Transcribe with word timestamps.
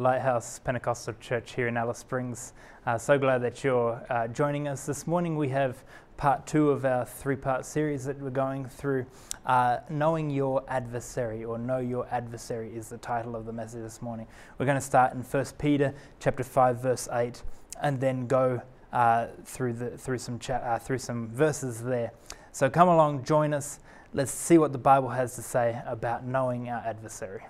Lighthouse 0.00 0.58
Pentecostal 0.58 1.12
Church 1.20 1.54
here 1.54 1.68
in 1.68 1.76
Alice 1.76 1.98
Springs. 1.98 2.54
Uh, 2.86 2.96
so 2.96 3.18
glad 3.18 3.42
that 3.42 3.62
you're 3.62 4.02
uh, 4.08 4.26
joining 4.28 4.66
us. 4.66 4.86
This 4.86 5.06
morning 5.06 5.36
we 5.36 5.50
have 5.50 5.84
part 6.16 6.46
two 6.46 6.70
of 6.70 6.86
our 6.86 7.04
three 7.04 7.36
part 7.36 7.66
series 7.66 8.06
that 8.06 8.18
we're 8.18 8.30
going 8.30 8.64
through. 8.64 9.04
Uh, 9.44 9.78
Knowing 9.90 10.30
Your 10.30 10.64
Adversary, 10.68 11.44
or 11.44 11.58
Know 11.58 11.78
Your 11.78 12.08
Adversary, 12.10 12.74
is 12.74 12.88
the 12.88 12.96
title 12.96 13.36
of 13.36 13.44
the 13.44 13.52
message 13.52 13.82
this 13.82 14.00
morning. 14.00 14.26
We're 14.58 14.64
going 14.64 14.78
to 14.78 14.80
start 14.80 15.12
in 15.12 15.20
1 15.20 15.46
Peter 15.58 15.94
chapter 16.18 16.44
5, 16.44 16.80
verse 16.80 17.06
8, 17.12 17.42
and 17.82 18.00
then 18.00 18.26
go 18.26 18.62
uh, 18.94 19.26
through, 19.44 19.74
the, 19.74 19.98
through, 19.98 20.18
some 20.18 20.38
cha- 20.38 20.54
uh, 20.54 20.78
through 20.78 20.98
some 20.98 21.28
verses 21.28 21.82
there. 21.82 22.12
So 22.52 22.70
come 22.70 22.88
along, 22.88 23.24
join 23.24 23.52
us. 23.52 23.80
Let's 24.14 24.32
see 24.32 24.56
what 24.56 24.72
the 24.72 24.78
Bible 24.78 25.10
has 25.10 25.36
to 25.36 25.42
say 25.42 25.80
about 25.86 26.24
knowing 26.24 26.70
our 26.70 26.80
adversary. 26.80 27.42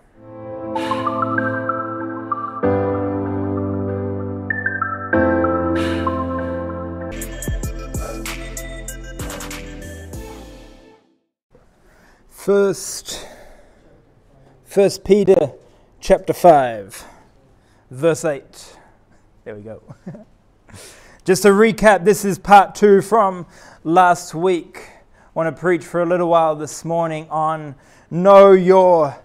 First, 12.50 13.28
First 14.64 15.04
Peter 15.04 15.52
chapter 16.00 16.32
5, 16.32 17.04
verse 17.92 18.24
8. 18.24 18.76
There 19.44 19.54
we 19.54 19.62
go. 19.62 19.80
Just 21.24 21.42
to 21.42 21.50
recap, 21.50 22.04
this 22.04 22.24
is 22.24 22.40
part 22.40 22.74
two 22.74 23.02
from 23.02 23.46
last 23.84 24.34
week. 24.34 24.80
I 24.80 25.28
want 25.32 25.54
to 25.54 25.60
preach 25.60 25.84
for 25.84 26.02
a 26.02 26.04
little 26.04 26.28
while 26.28 26.56
this 26.56 26.84
morning 26.84 27.28
on 27.30 27.76
know 28.10 28.50
your 28.50 29.16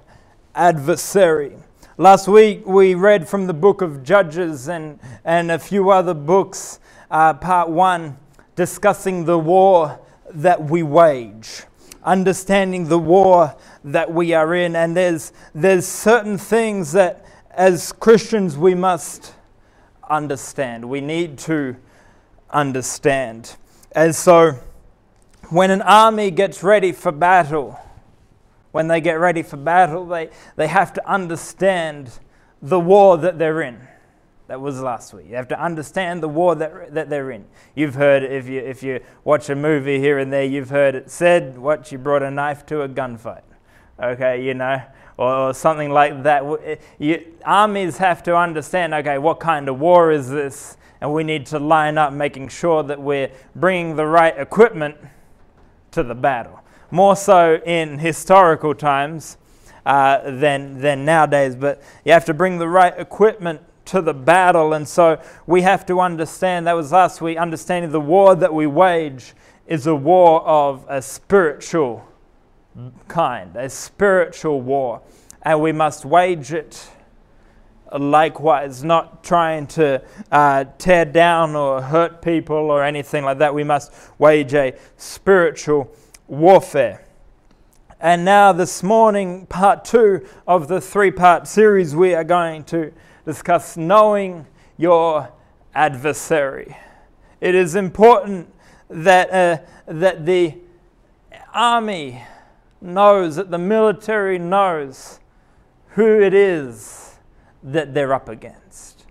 adversary. 0.53 1.53
Last 1.97 2.27
week 2.27 2.63
we 2.67 2.93
read 2.93 3.27
from 3.27 3.47
the 3.47 3.55
book 3.55 3.81
of 3.81 4.03
Judges 4.03 4.67
and, 4.67 4.99
and 5.23 5.49
a 5.49 5.57
few 5.57 5.89
other 5.89 6.13
books, 6.13 6.79
uh, 7.09 7.33
part 7.33 7.69
one, 7.69 8.19
discussing 8.55 9.25
the 9.25 9.39
war 9.39 9.99
that 10.31 10.65
we 10.65 10.83
wage 10.83 11.63
understanding 12.05 12.87
the 12.87 12.99
war 12.99 13.55
that 13.83 14.13
we 14.13 14.33
are 14.33 14.55
in. 14.55 14.75
And 14.75 14.95
there's, 14.95 15.33
there's 15.53 15.85
certain 15.85 16.37
things 16.37 16.93
that 16.93 17.25
as 17.51 17.91
Christians 17.91 18.57
we 18.57 18.75
must 18.75 19.33
understand. 20.09 20.87
We 20.87 21.01
need 21.01 21.37
to 21.39 21.75
understand. 22.49 23.55
And 23.91 24.15
so 24.15 24.59
when 25.49 25.71
an 25.71 25.81
army 25.81 26.31
gets 26.31 26.63
ready 26.63 26.91
for 26.91 27.11
battle, 27.11 27.79
when 28.71 28.87
they 28.87 29.01
get 29.01 29.13
ready 29.13 29.41
for 29.41 29.57
battle, 29.57 30.05
they, 30.05 30.29
they 30.55 30.67
have 30.67 30.93
to 30.93 31.09
understand 31.09 32.11
the 32.61 32.79
war 32.79 33.17
that 33.17 33.39
they're 33.39 33.61
in. 33.61 33.87
That 34.47 34.61
was 34.61 34.79
last 34.79 35.11
week. 35.13 35.25
You 35.27 35.35
have 35.35 35.47
to 35.47 35.59
understand 35.59 36.21
the 36.21 36.29
war 36.29 36.53
that, 36.55 36.93
that 36.93 37.09
they're 37.09 37.31
in. 37.31 37.45
You've 37.73 37.95
heard, 37.95 38.23
if 38.23 38.47
you, 38.47 38.59
if 38.59 38.83
you 38.83 38.99
watch 39.23 39.49
a 39.49 39.55
movie 39.55 39.99
here 39.99 40.19
and 40.19 40.31
there, 40.31 40.43
you've 40.43 40.69
heard 40.69 40.93
it 40.93 41.09
said, 41.09 41.57
what, 41.57 41.91
you 41.91 41.97
brought 41.97 42.21
a 42.21 42.29
knife 42.29 42.63
to 42.67 42.83
a 42.83 42.89
gunfight. 42.89 43.41
Okay, 43.99 44.43
you 44.43 44.53
know, 44.53 44.81
or, 45.17 45.33
or 45.33 45.53
something 45.53 45.89
like 45.89 46.21
that. 46.23 46.43
You, 46.99 47.25
armies 47.43 47.97
have 47.97 48.21
to 48.23 48.37
understand, 48.37 48.93
okay, 48.93 49.17
what 49.17 49.39
kind 49.39 49.67
of 49.67 49.79
war 49.79 50.11
is 50.11 50.29
this? 50.29 50.77
And 51.01 51.11
we 51.11 51.23
need 51.23 51.47
to 51.47 51.59
line 51.59 51.97
up 51.97 52.13
making 52.13 52.49
sure 52.49 52.83
that 52.83 53.01
we're 53.01 53.31
bringing 53.55 53.95
the 53.95 54.05
right 54.05 54.37
equipment 54.37 54.95
to 55.91 56.03
the 56.03 56.15
battle. 56.15 56.61
More 56.91 57.15
so 57.15 57.59
in 57.65 57.97
historical 57.97 58.75
times 58.75 59.37
uh, 59.87 60.29
than, 60.29 60.81
than 60.81 61.03
nowadays, 61.03 61.55
but 61.55 61.81
you 62.03 62.11
have 62.11 62.25
to 62.25 62.33
bring 62.33 62.59
the 62.59 62.67
right 62.67 62.93
equipment 62.97 63.61
to 63.85 64.01
the 64.01 64.13
battle. 64.13 64.73
And 64.73 64.87
so 64.87 65.21
we 65.47 65.61
have 65.61 65.85
to 65.87 65.99
understand 65.99 66.67
that 66.67 66.73
was 66.73 66.91
last 66.91 67.21
week 67.21 67.37
understanding 67.37 67.91
the 67.91 68.01
war 68.01 68.35
that 68.35 68.53
we 68.53 68.67
wage 68.67 69.33
is 69.67 69.87
a 69.87 69.95
war 69.95 70.41
of 70.45 70.85
a 70.87 71.01
spiritual 71.01 72.07
kind, 73.07 73.55
a 73.55 73.69
spiritual 73.69 74.61
war. 74.61 75.01
And 75.41 75.61
we 75.61 75.71
must 75.71 76.05
wage 76.05 76.53
it 76.53 76.89
likewise, 77.97 78.83
not 78.83 79.23
trying 79.23 79.67
to 79.67 80.01
uh, 80.31 80.65
tear 80.77 81.05
down 81.05 81.55
or 81.55 81.81
hurt 81.81 82.21
people 82.21 82.55
or 82.55 82.83
anything 82.83 83.23
like 83.23 83.37
that. 83.39 83.53
We 83.53 83.63
must 83.63 83.93
wage 84.17 84.53
a 84.53 84.73
spiritual 84.97 85.91
warfare. 86.27 87.05
And 87.99 88.25
now, 88.25 88.51
this 88.51 88.83
morning, 88.83 89.45
part 89.47 89.85
two 89.85 90.25
of 90.47 90.67
the 90.67 90.81
three 90.81 91.11
part 91.11 91.47
series, 91.47 91.95
we 91.95 92.13
are 92.13 92.23
going 92.23 92.63
to 92.65 92.91
discuss 93.25 93.75
knowing 93.75 94.45
your 94.77 95.31
adversary. 95.73 96.77
It 97.41 97.55
is 97.55 97.75
important 97.75 98.53
that, 98.89 99.31
uh, 99.31 99.57
that 99.87 100.25
the 100.25 100.55
army 101.53 102.23
knows, 102.81 103.35
that 103.35 103.51
the 103.51 103.57
military 103.57 104.37
knows 104.37 105.19
who 105.89 106.21
it 106.21 106.33
is 106.33 107.15
that 107.63 107.93
they're 107.93 108.13
up 108.13 108.29
against, 108.29 109.05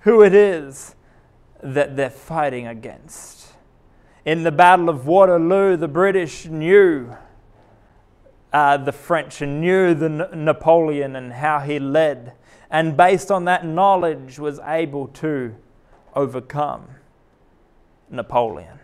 who 0.00 0.22
it 0.22 0.34
is 0.34 0.96
that 1.62 1.96
they're 1.96 2.10
fighting 2.10 2.66
against. 2.66 3.52
In 4.24 4.42
the 4.42 4.52
Battle 4.52 4.88
of 4.88 5.06
Waterloo, 5.06 5.76
the 5.76 5.88
British 5.88 6.46
knew 6.46 7.16
uh, 8.52 8.76
the 8.78 8.92
French 8.92 9.40
and 9.42 9.60
knew 9.60 9.94
the 9.94 10.08
Napoleon 10.08 11.14
and 11.16 11.32
how 11.32 11.60
he 11.60 11.78
led 11.78 12.32
and 12.70 12.96
based 12.96 13.30
on 13.30 13.44
that 13.46 13.66
knowledge 13.66 14.38
was 14.38 14.60
able 14.60 15.08
to 15.08 15.54
overcome 16.14 16.88
Napoleon. 18.08 18.78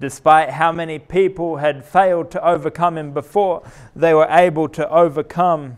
Despite 0.00 0.50
how 0.50 0.72
many 0.72 0.98
people 0.98 1.56
had 1.56 1.84
failed 1.84 2.30
to 2.32 2.44
overcome 2.46 2.98
him 2.98 3.12
before, 3.12 3.62
they 3.94 4.12
were 4.12 4.26
able 4.28 4.68
to 4.70 4.88
overcome 4.90 5.76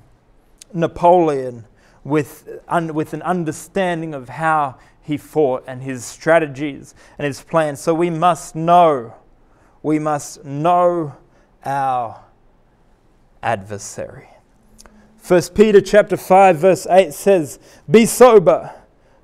Napoleon 0.73 1.67
with, 2.03 2.49
un, 2.69 2.95
with 2.95 3.13
an 3.13 3.23
understanding 3.23 4.15
of 4.15 4.29
how 4.29 4.77
he 5.03 5.17
fought 5.17 5.65
and 5.67 5.83
his 5.83 6.05
strategies 6.05 6.95
and 7.19 7.27
his 7.27 7.43
plans. 7.43 7.81
So 7.81 7.95
we 7.95 8.11
must 8.11 8.57
know, 8.57 9.15
we 9.83 9.99
must 9.99 10.45
know 10.45 11.17
our 11.65 12.25
adversary. 13.43 14.29
1 15.27 15.43
Peter 15.55 15.81
chapter 15.81 16.17
5 16.17 16.57
verse 16.57 16.87
8 16.89 17.13
says, 17.13 17.59
"Be 17.91 18.07
sober, 18.07 18.71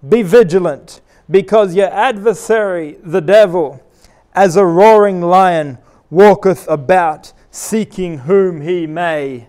be 0.07 0.23
vigilant, 0.23 1.01
because 1.31 1.77
your 1.77 1.93
adversary 1.93 2.99
the 3.05 3.21
devil, 3.21 3.81
as 4.35 4.57
a 4.57 4.65
roaring 4.65 5.21
lion, 5.21 5.79
walketh 6.11 6.69
about 6.69 7.33
seeking 7.53 8.19
whom 8.19 8.63
he 8.63 8.85
may 8.85 9.47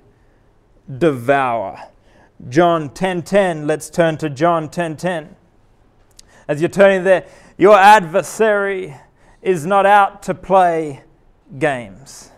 devour." 0.96 1.80
John 2.48 2.90
10:10, 2.90 3.66
let's 3.66 3.90
turn 3.90 4.18
to 4.18 4.30
John 4.30 4.70
10:10. 4.70 5.36
As 6.48 6.62
you're 6.62 6.70
turning 6.70 7.04
there, 7.04 7.24
your 7.58 7.80
adversary 7.80 8.96
is 9.42 9.66
not 9.66 9.88
out 9.88 10.22
to 10.24 10.36
play 10.36 11.02
games. 11.58 12.30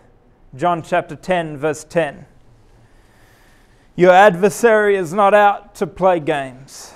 John 0.54 0.80
chapter 0.80 1.16
10 1.16 1.58
verse 1.58 1.84
10. 1.84 2.24
Your 3.96 4.12
adversary 4.12 4.94
is 4.94 5.14
not 5.14 5.32
out 5.32 5.74
to 5.76 5.86
play 5.86 6.20
games. 6.20 6.92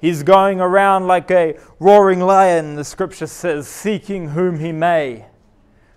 He's 0.00 0.22
going 0.22 0.58
around 0.58 1.06
like 1.06 1.30
a 1.30 1.58
roaring 1.78 2.20
lion, 2.20 2.76
the 2.76 2.84
scripture 2.84 3.26
says, 3.26 3.68
seeking 3.68 4.30
whom 4.30 4.58
he 4.58 4.72
may, 4.72 5.26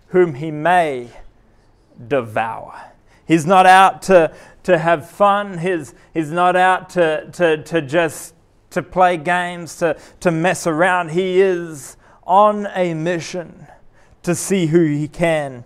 whom 0.08 0.36
he 0.36 0.52
may 0.52 1.12
devour. 2.08 2.92
He's 3.26 3.46
not 3.46 3.66
out 3.66 4.02
to, 4.04 4.36
to 4.64 4.78
have 4.78 5.10
fun. 5.10 5.60
He's, 5.60 5.96
he's 6.14 6.32
not 6.32 6.58
out 6.58 6.90
to, 6.92 7.30
to, 7.32 7.64
to 7.64 7.82
just 7.82 8.34
to 8.72 8.84
play 8.84 9.16
games, 9.16 9.78
to, 9.78 9.98
to 10.20 10.32
mess 10.32 10.68
around. 10.68 11.12
He 11.12 11.40
is 11.40 11.96
on 12.24 12.68
a 12.76 12.94
mission 12.94 13.68
to 14.24 14.36
see 14.36 14.66
who 14.66 14.84
he 14.84 15.08
can 15.08 15.64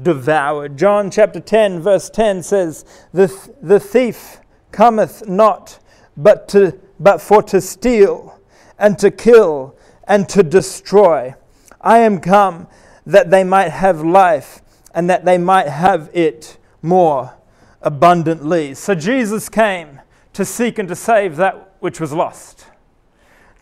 devoured. 0.00 0.76
John 0.76 1.10
chapter 1.10 1.40
10, 1.40 1.80
verse 1.80 2.10
10 2.10 2.42
says, 2.42 2.84
The, 3.12 3.32
the 3.62 3.80
thief 3.80 4.38
cometh 4.72 5.26
not 5.28 5.78
but, 6.16 6.48
to, 6.48 6.78
but 7.00 7.20
for 7.20 7.42
to 7.44 7.60
steal 7.60 8.40
and 8.78 8.98
to 8.98 9.10
kill 9.10 9.76
and 10.04 10.28
to 10.28 10.42
destroy. 10.42 11.34
I 11.80 11.98
am 11.98 12.20
come 12.20 12.68
that 13.04 13.30
they 13.30 13.44
might 13.44 13.70
have 13.70 14.02
life 14.02 14.60
and 14.94 15.08
that 15.10 15.24
they 15.24 15.38
might 15.38 15.68
have 15.68 16.10
it 16.12 16.58
more 16.82 17.34
abundantly. 17.82 18.74
So 18.74 18.94
Jesus 18.94 19.48
came 19.48 20.00
to 20.32 20.44
seek 20.44 20.78
and 20.78 20.88
to 20.88 20.96
save 20.96 21.36
that 21.36 21.74
which 21.80 22.00
was 22.00 22.12
lost. 22.12 22.66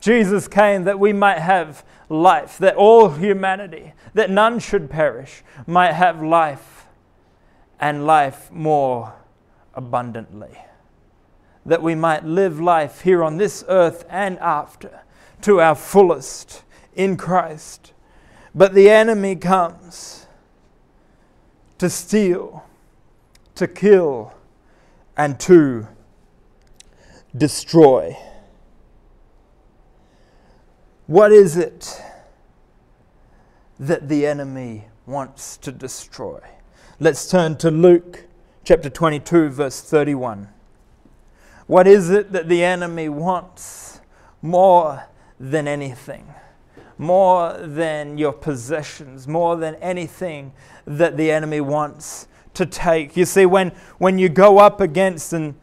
Jesus 0.00 0.48
came 0.48 0.84
that 0.84 0.98
we 0.98 1.12
might 1.12 1.38
have 1.38 1.84
life, 2.08 2.58
that 2.58 2.76
all 2.76 3.10
humanity, 3.10 3.92
that 4.12 4.30
none 4.30 4.58
should 4.58 4.90
perish, 4.90 5.42
might 5.66 5.92
have 5.92 6.22
life 6.22 6.86
and 7.80 8.06
life 8.06 8.50
more 8.52 9.14
abundantly. 9.74 10.56
that 11.66 11.82
we 11.82 11.94
might 11.94 12.24
live 12.24 12.60
life 12.60 13.02
here 13.02 13.22
on 13.22 13.36
this 13.36 13.64
earth 13.68 14.04
and 14.10 14.38
after 14.38 15.00
to 15.40 15.60
our 15.60 15.74
fullest 15.74 16.62
in 16.94 17.16
Christ. 17.16 17.92
But 18.54 18.74
the 18.74 18.90
enemy 18.90 19.36
comes 19.36 20.26
to 21.78 21.90
steal, 21.90 22.64
to 23.56 23.66
kill, 23.66 24.32
and 25.16 25.38
to 25.40 25.88
destroy. 27.36 28.16
What 31.06 31.32
is 31.32 31.58
it 31.58 32.00
that 33.78 34.08
the 34.08 34.26
enemy 34.26 34.86
wants 35.04 35.58
to 35.58 35.70
destroy? 35.70 36.40
Let's 36.98 37.30
turn 37.30 37.56
to 37.56 37.70
Luke 37.70 38.24
chapter 38.64 38.88
22, 38.88 39.50
verse 39.50 39.82
31. 39.82 40.48
What 41.66 41.86
is 41.86 42.08
it 42.08 42.32
that 42.32 42.48
the 42.48 42.64
enemy 42.64 43.10
wants 43.10 44.00
more 44.40 45.04
than 45.38 45.68
anything? 45.68 46.26
More 46.96 47.52
than 47.52 48.16
your 48.16 48.32
possessions, 48.32 49.28
more 49.28 49.56
than 49.56 49.74
anything 49.76 50.54
that 50.86 51.18
the 51.18 51.30
enemy 51.30 51.60
wants 51.60 52.28
to 52.54 52.64
take. 52.64 53.14
You 53.14 53.26
see, 53.26 53.44
when, 53.44 53.72
when 53.98 54.18
you 54.18 54.30
go 54.30 54.56
up 54.56 54.80
against 54.80 55.34
and 55.34 55.54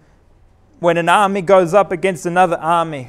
when 0.80 0.98
an 0.98 1.10
army 1.10 1.42
goes 1.42 1.74
up 1.74 1.92
against 1.92 2.28
another 2.28 2.58
army, 2.58 3.08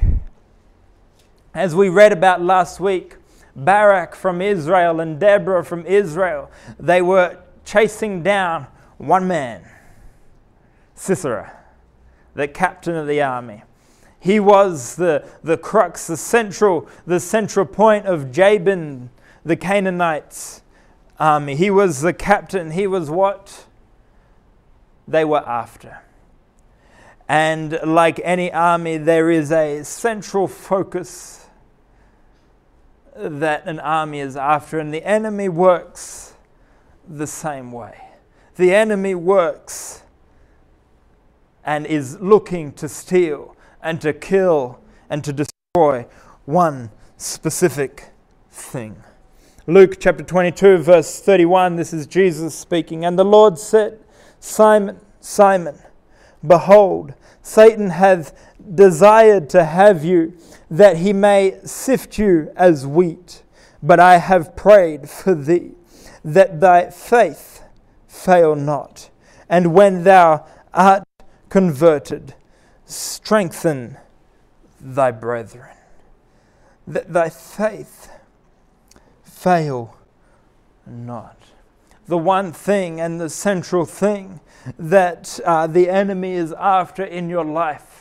as 1.53 1.75
we 1.75 1.89
read 1.89 2.11
about 2.11 2.41
last 2.41 2.79
week, 2.79 3.17
Barak 3.55 4.15
from 4.15 4.41
Israel 4.41 4.99
and 4.99 5.19
Deborah 5.19 5.63
from 5.63 5.85
Israel, 5.85 6.49
they 6.79 7.01
were 7.01 7.37
chasing 7.63 8.23
down 8.23 8.67
one 8.97 9.27
man, 9.27 9.63
Sisera, 10.95 11.55
the 12.33 12.47
captain 12.47 12.95
of 12.95 13.07
the 13.07 13.21
army. 13.21 13.63
He 14.19 14.39
was 14.39 14.95
the, 14.95 15.27
the 15.43 15.57
crux, 15.57 16.07
the 16.07 16.17
central, 16.17 16.87
the 17.05 17.19
central 17.19 17.65
point 17.65 18.05
of 18.05 18.31
Jabin, 18.31 19.09
the 19.43 19.55
Canaanites' 19.55 20.61
army. 21.19 21.55
He 21.55 21.69
was 21.69 22.01
the 22.01 22.13
captain. 22.13 22.71
He 22.71 22.87
was 22.87 23.11
what 23.11 23.65
they 25.07 25.25
were 25.25 25.47
after. 25.47 26.01
And 27.27 27.79
like 27.85 28.19
any 28.23 28.51
army, 28.51 28.97
there 28.97 29.29
is 29.29 29.51
a 29.51 29.83
central 29.83 30.47
focus 30.47 31.42
that 33.15 33.67
an 33.67 33.79
army 33.79 34.19
is 34.19 34.35
after, 34.35 34.79
and 34.79 34.93
the 34.93 35.03
enemy 35.03 35.49
works 35.49 36.33
the 37.07 37.27
same 37.27 37.71
way. 37.71 37.97
The 38.55 38.73
enemy 38.73 39.15
works 39.15 40.03
and 41.63 41.85
is 41.85 42.19
looking 42.19 42.71
to 42.73 42.89
steal 42.89 43.55
and 43.81 44.01
to 44.01 44.13
kill 44.13 44.79
and 45.09 45.23
to 45.23 45.33
destroy 45.33 46.05
one 46.45 46.91
specific 47.17 48.11
thing. 48.51 49.03
Luke 49.65 49.97
chapter 49.99 50.23
22, 50.23 50.77
verse 50.79 51.21
31, 51.21 51.77
this 51.77 51.93
is 51.93 52.05
Jesus 52.05 52.53
speaking. 52.53 53.05
And 53.05 53.17
the 53.17 53.25
Lord 53.25 53.57
said, 53.57 53.99
Simon, 54.39 54.99
Simon, 55.21 55.79
behold, 56.45 57.13
Satan 57.41 57.89
hath 57.91 58.37
desired 58.73 59.49
to 59.49 59.65
have 59.65 60.03
you, 60.03 60.37
that 60.69 60.97
he 60.97 61.13
may 61.13 61.59
sift 61.63 62.17
you 62.17 62.51
as 62.55 62.87
wheat. 62.87 63.43
But 63.81 63.99
I 63.99 64.17
have 64.17 64.55
prayed 64.55 65.09
for 65.09 65.35
thee, 65.35 65.71
that 66.23 66.59
thy 66.61 66.89
faith 66.89 67.63
fail 68.07 68.55
not. 68.55 69.09
And 69.49 69.73
when 69.73 70.03
thou 70.03 70.45
art 70.73 71.03
converted, 71.49 72.33
strengthen 72.85 73.97
thy 74.79 75.11
brethren. 75.11 75.75
That 76.87 77.13
thy 77.13 77.29
faith 77.29 78.09
fail 79.23 79.97
not. 80.85 81.37
The 82.07 82.17
one 82.17 82.51
thing 82.51 82.99
and 82.99 83.19
the 83.19 83.29
central 83.29 83.85
thing 83.85 84.39
that 84.77 85.39
uh, 85.45 85.67
the 85.67 85.89
enemy 85.89 86.33
is 86.33 86.53
after 86.53 87.03
in 87.03 87.29
your 87.29 87.45
life 87.45 87.92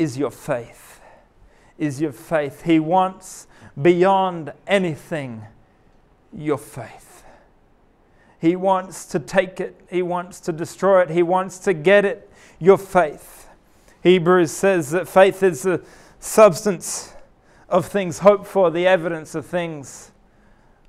is 0.00 0.16
your 0.16 0.30
faith. 0.30 1.00
Is 1.76 2.00
your 2.00 2.12
faith. 2.12 2.62
He 2.62 2.80
wants 2.80 3.46
beyond 3.80 4.52
anything 4.66 5.44
your 6.32 6.58
faith. 6.58 7.22
He 8.40 8.56
wants 8.56 9.04
to 9.06 9.18
take 9.18 9.60
it, 9.60 9.78
he 9.90 10.00
wants 10.00 10.40
to 10.40 10.52
destroy 10.52 11.02
it, 11.02 11.10
he 11.10 11.22
wants 11.22 11.58
to 11.60 11.74
get 11.74 12.06
it, 12.06 12.30
your 12.58 12.78
faith. 12.78 13.48
Hebrews 14.02 14.50
says 14.50 14.90
that 14.92 15.06
faith 15.06 15.42
is 15.42 15.62
the 15.62 15.82
substance 16.18 17.12
of 17.68 17.84
things 17.84 18.20
hoped 18.20 18.46
for, 18.46 18.70
the 18.70 18.86
evidence 18.86 19.34
of 19.34 19.44
things 19.44 20.12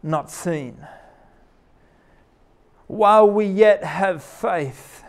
not 0.01 0.31
seen. 0.31 0.87
While 2.87 3.29
we 3.29 3.45
yet 3.45 3.83
have 3.83 4.23
faith, 4.23 5.03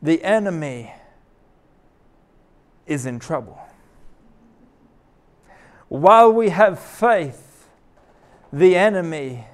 the 0.00 0.22
enemy 0.22 0.92
is 2.88 3.06
in 3.06 3.18
trouble. 3.20 3.60
While 5.88 6.32
we 6.32 6.48
have 6.48 6.78
faith, 6.78 7.68
the 8.52 8.76
enemy 8.76 9.46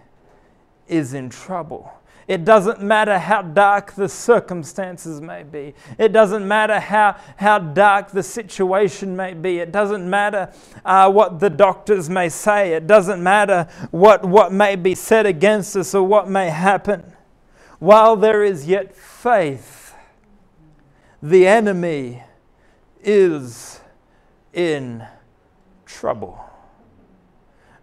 is 0.88 1.14
in 1.14 1.28
trouble. 1.28 1.92
It 2.26 2.44
doesn't 2.44 2.80
matter 2.80 3.18
how 3.18 3.42
dark 3.42 3.92
the 3.92 4.08
circumstances 4.08 5.20
may 5.20 5.42
be. 5.42 5.74
It 5.98 6.12
doesn't 6.12 6.46
matter 6.46 6.80
how, 6.80 7.16
how 7.36 7.58
dark 7.58 8.12
the 8.12 8.22
situation 8.22 9.14
may 9.14 9.34
be. 9.34 9.58
It 9.58 9.72
doesn't 9.72 10.08
matter 10.08 10.50
uh, 10.84 11.10
what 11.10 11.38
the 11.38 11.50
doctors 11.50 12.08
may 12.08 12.30
say. 12.30 12.72
It 12.72 12.86
doesn't 12.86 13.22
matter 13.22 13.68
what, 13.90 14.24
what 14.24 14.52
may 14.52 14.74
be 14.74 14.94
said 14.94 15.26
against 15.26 15.76
us 15.76 15.94
or 15.94 16.02
what 16.02 16.28
may 16.28 16.48
happen. 16.48 17.12
While 17.78 18.16
there 18.16 18.42
is 18.42 18.66
yet 18.66 18.96
faith, 18.96 19.94
the 21.22 21.46
enemy 21.46 22.23
is 23.04 23.80
in 24.52 25.06
trouble. 25.86 26.44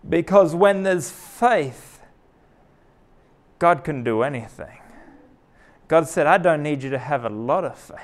Because 0.07 0.56
when 0.56 0.83
there's 0.83 1.09
faith, 1.09 2.01
God 3.59 3.83
can 3.83 4.03
do 4.03 4.23
anything. 4.23 4.79
God 5.88 6.07
said, 6.07 6.25
I 6.25 6.38
don't 6.38 6.63
need 6.63 6.83
you 6.83 6.89
to 6.89 6.97
have 6.97 7.25
a 7.25 7.29
lot 7.29 7.65
of 7.65 7.77
faith, 7.77 8.00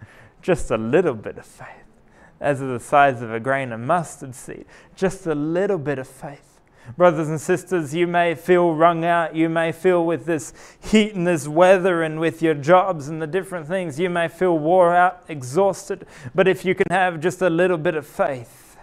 just 0.42 0.70
a 0.70 0.78
little 0.78 1.14
bit 1.14 1.36
of 1.36 1.44
faith, 1.44 2.00
as 2.40 2.60
of 2.60 2.68
the 2.68 2.80
size 2.80 3.20
of 3.20 3.32
a 3.32 3.40
grain 3.40 3.72
of 3.72 3.80
mustard 3.80 4.34
seed, 4.34 4.64
just 4.94 5.26
a 5.26 5.34
little 5.34 5.78
bit 5.78 5.98
of 5.98 6.06
faith. 6.06 6.53
Brothers 6.96 7.28
and 7.28 7.40
sisters, 7.40 7.94
you 7.94 8.06
may 8.06 8.34
feel 8.34 8.74
wrung 8.74 9.04
out. 9.04 9.34
You 9.34 9.48
may 9.48 9.72
feel 9.72 10.04
with 10.04 10.26
this 10.26 10.52
heat 10.80 11.14
and 11.14 11.26
this 11.26 11.48
weather 11.48 12.02
and 12.02 12.20
with 12.20 12.42
your 12.42 12.54
jobs 12.54 13.08
and 13.08 13.20
the 13.20 13.26
different 13.26 13.66
things, 13.66 13.98
you 13.98 14.10
may 14.10 14.28
feel 14.28 14.58
wore 14.58 14.94
out, 14.94 15.24
exhausted. 15.28 16.06
But 16.34 16.46
if 16.46 16.64
you 16.64 16.74
can 16.74 16.86
have 16.90 17.20
just 17.20 17.42
a 17.42 17.50
little 17.50 17.78
bit 17.78 17.94
of 17.94 18.06
faith 18.06 18.76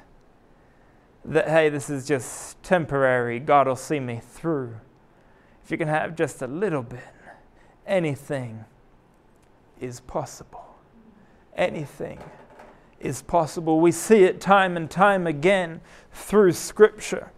that, 1.24 1.48
hey, 1.48 1.70
this 1.70 1.90
is 1.90 2.08
just 2.08 2.62
temporary, 2.64 3.40
God 3.40 3.68
will 3.68 3.76
see 3.76 4.00
me 4.00 4.20
through 4.24 4.76
if 5.64 5.72
you 5.72 5.78
can 5.78 5.88
have 5.88 6.16
just 6.16 6.42
a 6.42 6.48
little 6.48 6.84
bit, 6.84 7.00
anything 7.88 8.66
is 9.80 10.00
possible. 10.02 10.76
Anything 11.56 12.20
is 13.00 13.22
possible. 13.22 13.80
We 13.80 13.92
see 13.92 14.24
it 14.24 14.42
time 14.42 14.76
and 14.76 14.90
time 14.90 15.28
again 15.28 15.82
through 16.12 16.54
Scripture. 16.54 17.32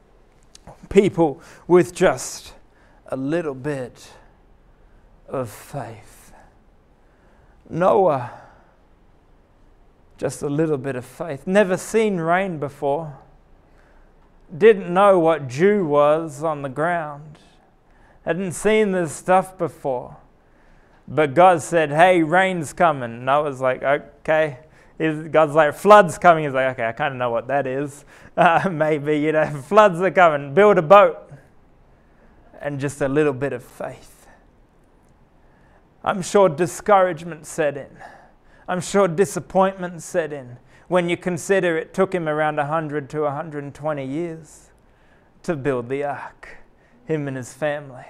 People 0.90 1.42
with 1.68 1.94
just 1.94 2.54
a 3.08 3.18
little 3.18 3.54
bit 3.54 4.12
of 5.28 5.50
faith. 5.50 6.34
Noah, 7.70 8.32
just 10.18 10.42
a 10.42 10.50
little 10.50 10.78
bit 10.78 10.96
of 10.96 11.06
faith. 11.06 11.48
Never 11.48 11.78
seen 11.78 12.18
rain 12.18 12.60
before. 12.60 13.18
Didn't 14.56 14.94
know 14.94 15.18
what 15.18 15.48
dew 15.48 15.86
was 15.86 16.44
on 16.44 16.62
the 16.62 16.70
ground 16.70 17.40
hadn't 18.26 18.54
seen 18.54 18.92
this 18.92 19.14
stuff 19.14 19.58
before. 19.58 20.18
But 21.08 21.34
God 21.34 21.62
said, 21.62 21.92
Hey, 21.92 22.24
rain's 22.24 22.74
coming. 22.74 23.12
And 23.12 23.30
I 23.30 23.40
was 23.40 23.62
like, 23.62 23.84
Okay. 23.84 24.60
God's 24.98 25.54
like, 25.54 25.74
Flood's 25.74 26.18
coming. 26.18 26.46
He's 26.46 26.54
like, 26.54 26.74
Okay, 26.74 26.88
I 26.88 26.92
kind 26.92 27.14
of 27.14 27.18
know 27.18 27.30
what 27.30 27.48
that 27.48 27.68
is. 27.68 28.06
Uh, 28.36 28.68
maybe, 28.68 29.16
you 29.20 29.32
know, 29.32 29.46
floods 29.68 30.02
are 30.02 30.10
coming. 30.10 30.56
Build 30.56 30.80
a 30.80 30.82
boat. 30.82 31.32
And 32.60 32.80
just 32.80 33.00
a 33.00 33.08
little 33.08 33.32
bit 33.32 33.54
of 33.54 33.64
faith. 33.64 34.26
I'm 36.04 36.24
sure 36.24 36.50
discouragement 36.50 37.46
set 37.46 37.78
in. 37.78 37.96
I'm 38.68 38.82
sure 38.82 39.08
disappointment 39.08 40.02
set 40.02 40.34
in 40.34 40.58
when 40.88 41.10
you 41.10 41.16
consider 41.16 41.78
it 41.78 41.94
took 41.94 42.12
him 42.12 42.28
around 42.28 42.56
100 42.56 43.08
to 43.12 43.22
120 43.22 44.04
years 44.04 44.72
to 45.44 45.56
build 45.56 45.90
the 45.90 46.04
ark 46.04 46.58
him 47.06 47.28
and 47.28 47.38
his 47.38 47.54
family 47.54 48.06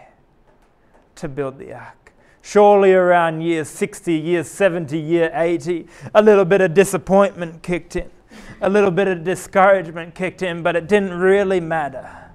to 1.16 1.28
build 1.28 1.60
the 1.60 1.74
ark. 1.74 2.13
Surely 2.46 2.92
around 2.92 3.40
year 3.40 3.64
60, 3.64 4.14
year 4.14 4.44
70, 4.44 5.00
year 5.00 5.32
80, 5.34 5.88
a 6.14 6.22
little 6.22 6.44
bit 6.44 6.60
of 6.60 6.74
disappointment 6.74 7.64
kicked 7.64 7.96
in, 7.96 8.12
a 8.60 8.70
little 8.70 8.92
bit 8.92 9.08
of 9.08 9.24
discouragement 9.24 10.14
kicked 10.14 10.42
in, 10.42 10.62
but 10.62 10.76
it 10.76 10.90
didn't 10.90 11.14
really 11.18 11.62
matter. 11.62 12.30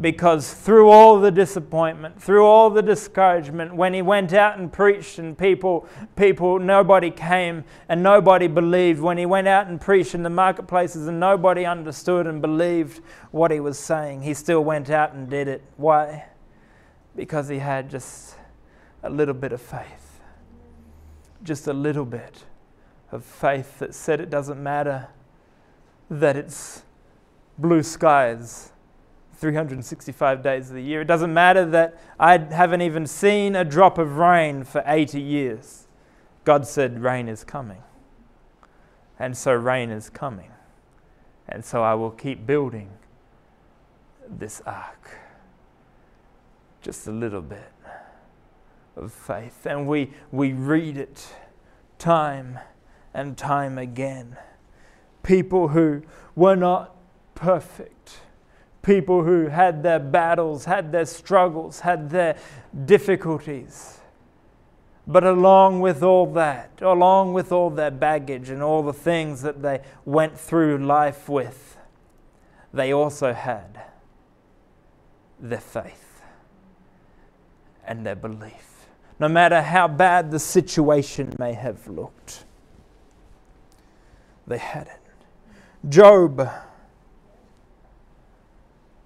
Because 0.00 0.54
through 0.54 0.88
all 0.88 1.20
the 1.20 1.30
disappointment, 1.30 2.20
through 2.20 2.46
all 2.46 2.70
the 2.70 2.80
discouragement, 2.80 3.76
when 3.76 3.92
he 3.92 4.00
went 4.00 4.32
out 4.32 4.56
and 4.56 4.72
preached 4.72 5.18
and 5.18 5.36
people, 5.36 5.86
people, 6.16 6.58
nobody 6.58 7.10
came 7.10 7.62
and 7.90 8.02
nobody 8.02 8.46
believed, 8.46 9.02
when 9.02 9.18
he 9.18 9.26
went 9.26 9.46
out 9.46 9.66
and 9.66 9.78
preached 9.78 10.14
in 10.14 10.22
the 10.22 10.30
marketplaces 10.30 11.08
and 11.08 11.20
nobody 11.20 11.66
understood 11.66 12.26
and 12.26 12.40
believed 12.40 13.02
what 13.32 13.50
he 13.50 13.60
was 13.60 13.78
saying, 13.78 14.22
he 14.22 14.32
still 14.32 14.64
went 14.64 14.88
out 14.88 15.12
and 15.12 15.28
did 15.28 15.46
it. 15.46 15.62
Why? 15.76 16.24
Because 17.14 17.48
he 17.48 17.58
had 17.58 17.90
just 17.90 18.36
a 19.04 19.10
little 19.10 19.34
bit 19.34 19.52
of 19.52 19.60
faith. 19.60 20.20
Just 21.42 21.68
a 21.68 21.72
little 21.72 22.06
bit 22.06 22.44
of 23.12 23.24
faith 23.24 23.78
that 23.78 23.94
said 23.94 24.20
it 24.20 24.30
doesn't 24.30 24.60
matter 24.60 25.08
that 26.10 26.36
it's 26.36 26.82
blue 27.58 27.82
skies 27.82 28.72
365 29.36 30.42
days 30.42 30.70
of 30.70 30.76
the 30.76 30.82
year. 30.82 31.02
It 31.02 31.06
doesn't 31.06 31.34
matter 31.34 31.66
that 31.66 32.00
I 32.18 32.38
haven't 32.38 32.80
even 32.80 33.06
seen 33.06 33.54
a 33.54 33.64
drop 33.64 33.98
of 33.98 34.16
rain 34.16 34.64
for 34.64 34.82
80 34.86 35.20
years. 35.20 35.86
God 36.44 36.66
said, 36.66 37.02
Rain 37.02 37.28
is 37.28 37.44
coming. 37.44 37.82
And 39.18 39.36
so 39.36 39.52
rain 39.52 39.90
is 39.90 40.08
coming. 40.08 40.50
And 41.46 41.64
so 41.64 41.82
I 41.82 41.94
will 41.94 42.10
keep 42.10 42.46
building 42.46 42.90
this 44.28 44.62
ark. 44.64 45.18
Just 46.80 47.06
a 47.06 47.12
little 47.12 47.42
bit 47.42 47.73
of 48.96 49.12
faith. 49.12 49.66
And 49.66 49.86
we, 49.86 50.10
we 50.30 50.52
read 50.52 50.96
it 50.96 51.34
time 51.98 52.58
and 53.12 53.36
time 53.36 53.78
again. 53.78 54.36
People 55.22 55.68
who 55.68 56.02
were 56.34 56.56
not 56.56 56.96
perfect, 57.34 58.20
people 58.82 59.24
who 59.24 59.48
had 59.48 59.82
their 59.82 59.98
battles, 59.98 60.66
had 60.66 60.92
their 60.92 61.06
struggles, 61.06 61.80
had 61.80 62.10
their 62.10 62.36
difficulties. 62.84 64.00
But 65.06 65.24
along 65.24 65.80
with 65.80 66.02
all 66.02 66.26
that, 66.32 66.70
along 66.80 67.34
with 67.34 67.52
all 67.52 67.70
their 67.70 67.90
baggage 67.90 68.48
and 68.48 68.62
all 68.62 68.82
the 68.82 68.92
things 68.92 69.42
that 69.42 69.62
they 69.62 69.80
went 70.04 70.38
through 70.38 70.78
life 70.78 71.28
with, 71.28 71.76
they 72.72 72.92
also 72.92 73.32
had 73.32 73.82
their 75.38 75.60
faith 75.60 76.22
and 77.86 78.04
their 78.06 78.16
belief 78.16 78.73
no 79.18 79.28
matter 79.28 79.62
how 79.62 79.88
bad 79.88 80.30
the 80.30 80.38
situation 80.38 81.32
may 81.38 81.52
have 81.52 81.86
looked. 81.88 82.44
They 84.46 84.58
had 84.58 84.88
it. 84.88 85.00
Job, 85.88 86.48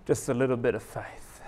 just 0.06 0.28
a 0.28 0.34
little 0.34 0.56
bit 0.56 0.74
of 0.74 0.82
faith. 0.82 1.40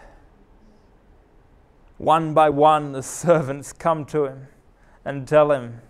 One 1.98 2.32
by 2.34 2.48
one, 2.50 2.92
the 2.92 3.02
servants 3.02 3.72
come 3.72 4.04
to 4.06 4.24
him 4.24 4.48
and 5.04 5.26
tell 5.26 5.52
him, 5.52 5.80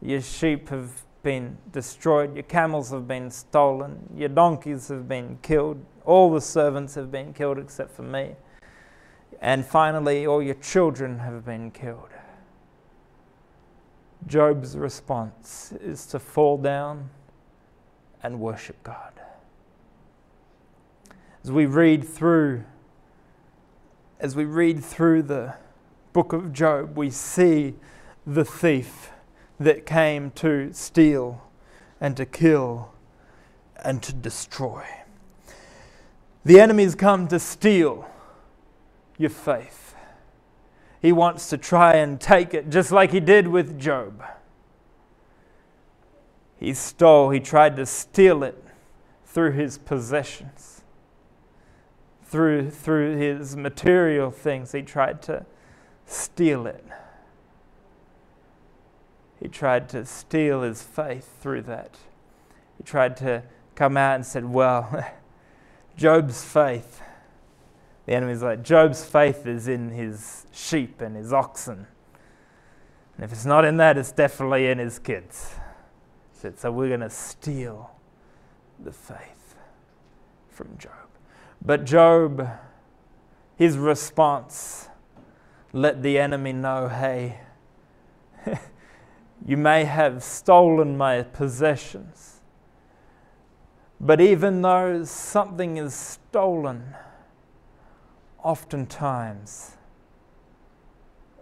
Your 0.00 0.20
sheep 0.20 0.68
have 0.70 1.04
been 1.22 1.58
destroyed, 1.72 2.34
your 2.34 2.44
camels 2.44 2.90
have 2.90 3.06
been 3.06 3.30
stolen, 3.30 4.08
your 4.16 4.28
donkeys 4.28 4.88
have 4.88 5.08
been 5.08 5.38
killed, 5.42 5.84
all 6.04 6.32
the 6.32 6.40
servants 6.40 6.94
have 6.94 7.10
been 7.10 7.32
killed 7.32 7.58
except 7.58 7.90
for 7.90 8.02
me. 8.02 8.34
And 9.40 9.64
finally, 9.64 10.26
all 10.26 10.42
your 10.42 10.54
children 10.56 11.20
have 11.20 11.44
been 11.44 11.70
killed. 11.70 12.10
Job's 14.26 14.76
response 14.76 15.72
is 15.80 16.06
to 16.06 16.18
fall 16.18 16.58
down 16.58 17.10
and 18.22 18.40
worship 18.40 18.82
God. 18.82 19.12
As 21.44 21.52
we 21.52 21.66
read 21.66 22.06
through 22.06 22.64
as 24.20 24.34
we 24.34 24.44
read 24.44 24.84
through 24.84 25.22
the 25.22 25.54
book 26.12 26.32
of 26.32 26.52
Job, 26.52 26.96
we 26.96 27.08
see 27.08 27.74
the 28.26 28.44
thief 28.44 29.12
that 29.60 29.86
came 29.86 30.32
to 30.32 30.72
steal 30.72 31.40
and 32.00 32.16
to 32.16 32.26
kill 32.26 32.92
and 33.76 34.02
to 34.02 34.12
destroy. 34.12 34.84
The 36.44 36.60
enemies 36.60 36.96
come 36.96 37.28
to 37.28 37.38
steal 37.38 38.08
your 39.18 39.30
faith. 39.30 39.94
He 41.02 41.12
wants 41.12 41.48
to 41.50 41.58
try 41.58 41.94
and 41.94 42.20
take 42.20 42.54
it, 42.54 42.70
just 42.70 42.90
like 42.90 43.12
he 43.12 43.20
did 43.20 43.48
with 43.48 43.78
Job. 43.78 44.22
He 46.58 46.74
stole, 46.74 47.30
he 47.30 47.40
tried 47.40 47.76
to 47.76 47.86
steal 47.86 48.42
it 48.42 48.64
through 49.24 49.52
his 49.52 49.78
possessions, 49.78 50.82
through, 52.24 52.70
through 52.70 53.16
his 53.16 53.56
material 53.56 54.30
things. 54.30 54.72
He 54.72 54.82
tried 54.82 55.22
to 55.22 55.46
steal 56.06 56.66
it. 56.66 56.84
He 59.40 59.46
tried 59.46 59.88
to 59.90 60.04
steal 60.04 60.62
his 60.62 60.82
faith 60.82 61.40
through 61.40 61.62
that. 61.62 61.96
He 62.76 62.82
tried 62.82 63.16
to 63.18 63.44
come 63.76 63.96
out 63.96 64.16
and 64.16 64.26
said, 64.26 64.44
Well, 64.46 65.06
Job's 65.96 66.42
faith 66.42 67.00
the 68.08 68.14
enemy's 68.14 68.42
like, 68.42 68.62
Job's 68.62 69.04
faith 69.04 69.46
is 69.46 69.68
in 69.68 69.90
his 69.90 70.46
sheep 70.50 71.02
and 71.02 71.14
his 71.14 71.30
oxen. 71.30 71.86
And 73.14 73.24
if 73.26 73.32
it's 73.32 73.44
not 73.44 73.66
in 73.66 73.76
that, 73.76 73.98
it's 73.98 74.12
definitely 74.12 74.66
in 74.66 74.78
his 74.78 74.98
kids. 74.98 75.54
So 76.32 76.72
we're 76.72 76.88
going 76.88 77.00
to 77.00 77.10
steal 77.10 77.90
the 78.82 78.92
faith 78.92 79.56
from 80.48 80.78
Job. 80.78 81.06
But 81.60 81.84
Job, 81.84 82.48
his 83.56 83.76
response 83.76 84.88
let 85.74 86.02
the 86.02 86.18
enemy 86.18 86.54
know 86.54 86.88
hey, 86.88 87.40
you 89.44 89.58
may 89.58 89.84
have 89.84 90.22
stolen 90.22 90.96
my 90.96 91.24
possessions, 91.24 92.40
but 94.00 94.18
even 94.18 94.62
though 94.62 95.04
something 95.04 95.76
is 95.76 95.92
stolen, 95.92 96.94
oftentimes 98.42 99.76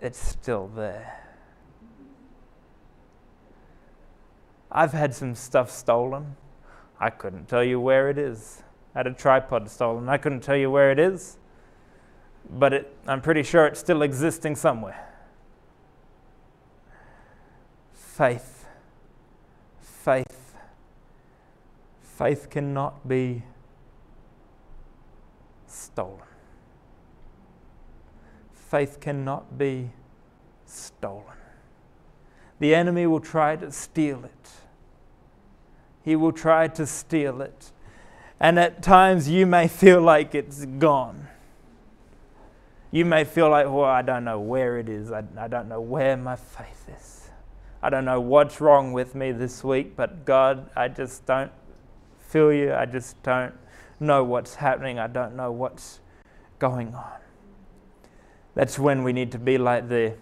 it's 0.00 0.18
still 0.18 0.68
there. 0.68 1.22
I've 4.70 4.92
had 4.92 5.14
some 5.14 5.34
stuff 5.34 5.70
stolen. 5.70 6.36
I 7.00 7.10
couldn't 7.10 7.48
tell 7.48 7.64
you 7.64 7.80
where 7.80 8.10
it 8.10 8.18
is. 8.18 8.62
I 8.94 8.98
had 8.98 9.06
a 9.06 9.12
tripod 9.12 9.70
stolen. 9.70 10.08
I 10.08 10.16
couldn't 10.16 10.40
tell 10.40 10.56
you 10.56 10.70
where 10.70 10.90
it 10.90 10.98
is, 10.98 11.38
but 12.50 12.72
it, 12.72 12.96
I'm 13.06 13.20
pretty 13.20 13.42
sure 13.42 13.66
it's 13.66 13.80
still 13.80 14.02
existing 14.02 14.56
somewhere. 14.56 15.12
Faith. 17.92 18.66
Faith. 19.80 20.54
Faith 22.00 22.48
cannot 22.48 23.06
be 23.06 23.42
stolen 25.66 26.25
faith 28.68 29.00
cannot 29.00 29.58
be 29.58 29.90
stolen. 30.64 31.24
The 32.58 32.74
enemy 32.74 33.06
will 33.06 33.20
try 33.20 33.56
to 33.56 33.70
steal 33.70 34.24
it. 34.24 34.50
He 36.02 36.16
will 36.16 36.32
try 36.32 36.68
to 36.68 36.86
steal 36.86 37.42
it. 37.42 37.72
And 38.40 38.58
at 38.58 38.82
times 38.82 39.28
you 39.28 39.46
may 39.46 39.68
feel 39.68 40.00
like 40.00 40.34
it's 40.34 40.64
gone. 40.64 41.28
You 42.90 43.04
may 43.04 43.24
feel 43.24 43.50
like, 43.50 43.66
well, 43.66 43.84
I 43.84 44.02
don't 44.02 44.24
know 44.24 44.40
where 44.40 44.78
it 44.78 44.88
is. 44.88 45.10
I, 45.12 45.24
I 45.38 45.48
don't 45.48 45.68
know 45.68 45.80
where 45.80 46.16
my 46.16 46.36
faith 46.36 46.88
is. 46.96 47.28
I 47.82 47.90
don't 47.90 48.04
know 48.04 48.20
what's 48.20 48.60
wrong 48.60 48.92
with 48.92 49.14
me 49.14 49.32
this 49.32 49.62
week, 49.62 49.96
but 49.96 50.24
God, 50.24 50.70
I 50.74 50.88
just 50.88 51.26
don't 51.26 51.52
feel 52.18 52.52
you. 52.52 52.72
I 52.72 52.86
just 52.86 53.22
don't 53.22 53.54
know 54.00 54.24
what's 54.24 54.54
happening. 54.56 54.98
I 54.98 55.06
don't 55.06 55.36
know 55.36 55.52
what's 55.52 56.00
going 56.58 56.94
on. 56.94 57.25
That's 58.56 58.78
when 58.78 59.04
we 59.04 59.12
need 59.12 59.32
to 59.32 59.38
be 59.38 59.58
like 59.58 59.90
the, 59.90 60.14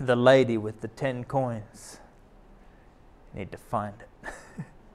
the 0.00 0.16
lady 0.16 0.56
with 0.56 0.80
the 0.80 0.88
10 0.88 1.24
coins. 1.24 1.98
You 3.32 3.40
need 3.40 3.52
to 3.52 3.58
find 3.58 3.94
it. 4.00 4.32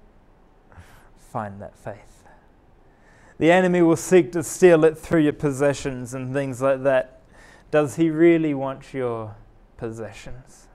find 1.19 1.61
that 1.61 1.77
faith. 1.77 2.23
The 3.37 3.51
enemy 3.51 3.83
will 3.83 3.95
seek 3.95 4.31
to 4.31 4.41
steal 4.41 4.83
it 4.85 4.97
through 4.97 5.21
your 5.21 5.33
possessions 5.33 6.15
and 6.15 6.33
things 6.33 6.59
like 6.59 6.81
that. 6.81 7.21
Does 7.69 7.95
he 7.95 8.09
really 8.09 8.55
want 8.55 8.91
your 8.91 9.35
possessions? 9.77 10.65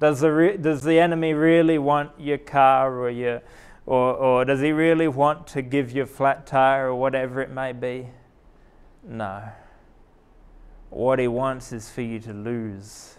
Does 0.00 0.20
the, 0.20 0.32
re- 0.32 0.56
does 0.56 0.80
the 0.80 0.98
enemy 0.98 1.34
really 1.34 1.76
want 1.76 2.12
your 2.18 2.38
car 2.38 2.98
or, 2.98 3.10
your, 3.10 3.42
or, 3.84 4.14
or 4.14 4.44
does 4.46 4.62
he 4.62 4.72
really 4.72 5.08
want 5.08 5.48
to 5.48 5.60
give 5.60 5.92
you 5.92 6.04
a 6.04 6.06
flat 6.06 6.46
tire 6.46 6.88
or 6.88 6.94
whatever 6.94 7.42
it 7.42 7.50
may 7.50 7.72
be? 7.72 8.08
No. 9.06 9.42
What 10.90 11.18
He 11.18 11.28
wants 11.28 11.72
is 11.72 11.90
for 11.90 12.02
you 12.02 12.18
to 12.20 12.32
lose 12.32 13.16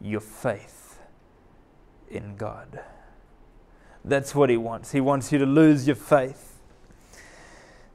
your 0.00 0.20
faith 0.20 0.98
in 2.10 2.36
God. 2.36 2.80
That's 4.04 4.34
what 4.34 4.50
He 4.50 4.56
wants. 4.56 4.92
He 4.92 5.00
wants 5.00 5.32
you 5.32 5.38
to 5.38 5.46
lose 5.46 5.86
your 5.86 5.96
faith. 5.96 6.56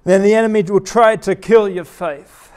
Then 0.03 0.24
the 0.24 0.34
enemy 0.34 0.63
will 0.63 0.80
try 0.80 1.15
to 1.18 1.36
kill 1.36 1.70
your 1.70 1.86
faith, 1.86 2.51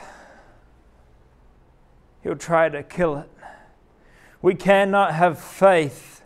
he'll 2.23 2.37
try 2.37 2.69
to 2.69 2.83
kill 2.83 3.17
it. 3.19 3.31
We 4.41 4.55
cannot 4.55 5.15
have 5.15 5.39
faith 5.39 6.23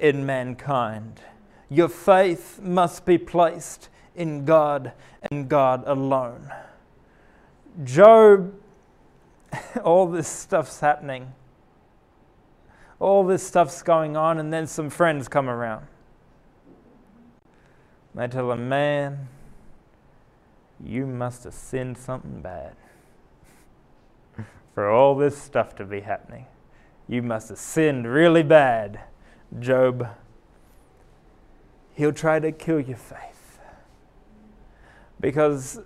in 0.00 0.24
mankind. 0.24 1.20
Your 1.68 1.88
faith 1.88 2.60
must 2.62 3.04
be 3.04 3.18
placed 3.18 3.88
in 4.14 4.44
God 4.44 4.92
and 5.30 5.48
God 5.48 5.82
alone. 5.86 6.50
Job, 7.84 8.54
all 9.84 10.06
this 10.06 10.28
stuff's 10.28 10.80
happening. 10.80 11.32
All 12.98 13.24
this 13.24 13.46
stuff's 13.46 13.82
going 13.82 14.16
on, 14.16 14.38
and 14.38 14.52
then 14.52 14.66
some 14.66 14.88
friends 14.88 15.28
come 15.28 15.48
around. 15.48 15.86
They 18.14 18.26
tell 18.28 18.50
him, 18.52 18.68
Man, 18.68 19.28
you 20.82 21.06
must 21.06 21.44
have 21.44 21.52
sinned 21.52 21.98
something 21.98 22.40
bad 22.40 22.74
for 24.74 24.90
all 24.90 25.14
this 25.14 25.36
stuff 25.36 25.76
to 25.76 25.84
be 25.84 26.00
happening. 26.00 26.46
You 27.08 27.22
must 27.22 27.50
have 27.50 27.58
sinned 27.58 28.06
really 28.06 28.42
bad, 28.42 29.00
Job. 29.60 30.08
He'll 31.94 32.12
try 32.12 32.40
to 32.40 32.52
kill 32.52 32.80
your 32.80 32.96
faith. 32.96 33.58
Because 35.20 35.80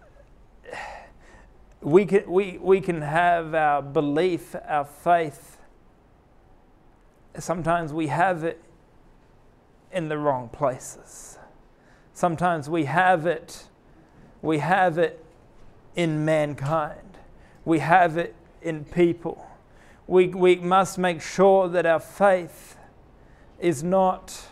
we 1.82 2.04
can, 2.04 2.30
we, 2.30 2.58
we 2.58 2.80
can 2.80 3.00
have 3.00 3.54
our 3.54 3.80
belief, 3.82 4.54
our 4.66 4.84
faith. 4.84 5.58
Sometimes 7.38 7.92
we 7.92 8.08
have 8.08 8.44
it 8.44 8.62
in 9.92 10.08
the 10.08 10.18
wrong 10.18 10.48
places. 10.48 11.38
Sometimes 12.12 12.68
we 12.68 12.84
have 12.84 13.24
it, 13.24 13.64
we 14.42 14.58
have 14.58 14.98
it 14.98 15.24
in 15.96 16.24
mankind. 16.24 17.18
We 17.64 17.78
have 17.78 18.16
it 18.16 18.34
in 18.62 18.84
people. 18.84 19.46
We, 20.06 20.28
we 20.28 20.56
must 20.56 20.98
make 20.98 21.22
sure 21.22 21.68
that 21.68 21.86
our 21.86 22.00
faith 22.00 22.76
is 23.58 23.82
not 23.82 24.48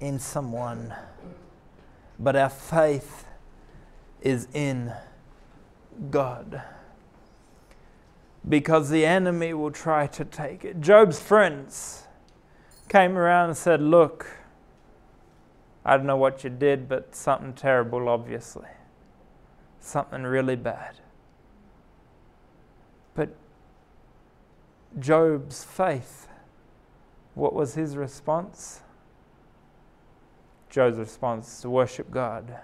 in 0.00 0.18
someone, 0.18 0.94
but 2.18 2.36
our 2.36 2.50
faith 2.50 3.24
is 4.20 4.48
in 4.52 4.92
God. 6.10 6.62
Because 8.46 8.90
the 8.90 9.06
enemy 9.06 9.54
will 9.54 9.70
try 9.70 10.06
to 10.08 10.24
take 10.24 10.64
it. 10.64 10.80
Job's 10.80 11.20
friends 11.20 12.04
came 12.88 13.16
around 13.16 13.50
and 13.50 13.56
said, 13.56 13.80
Look, 13.80 14.26
I 15.84 15.96
don't 15.96 16.06
know 16.06 16.16
what 16.16 16.44
you 16.44 16.50
did, 16.50 16.88
but 16.88 17.14
something 17.14 17.54
terrible, 17.54 18.08
obviously. 18.08 18.68
Something 19.80 20.24
really 20.24 20.56
bad. 20.56 20.96
But 23.14 23.34
Job's 24.98 25.64
faith, 25.64 26.28
what 27.34 27.54
was 27.54 27.74
his 27.74 27.96
response? 27.96 28.80
Job's 30.68 30.98
response 30.98 31.60
to 31.62 31.70
worship 31.70 32.10
God, 32.10 32.56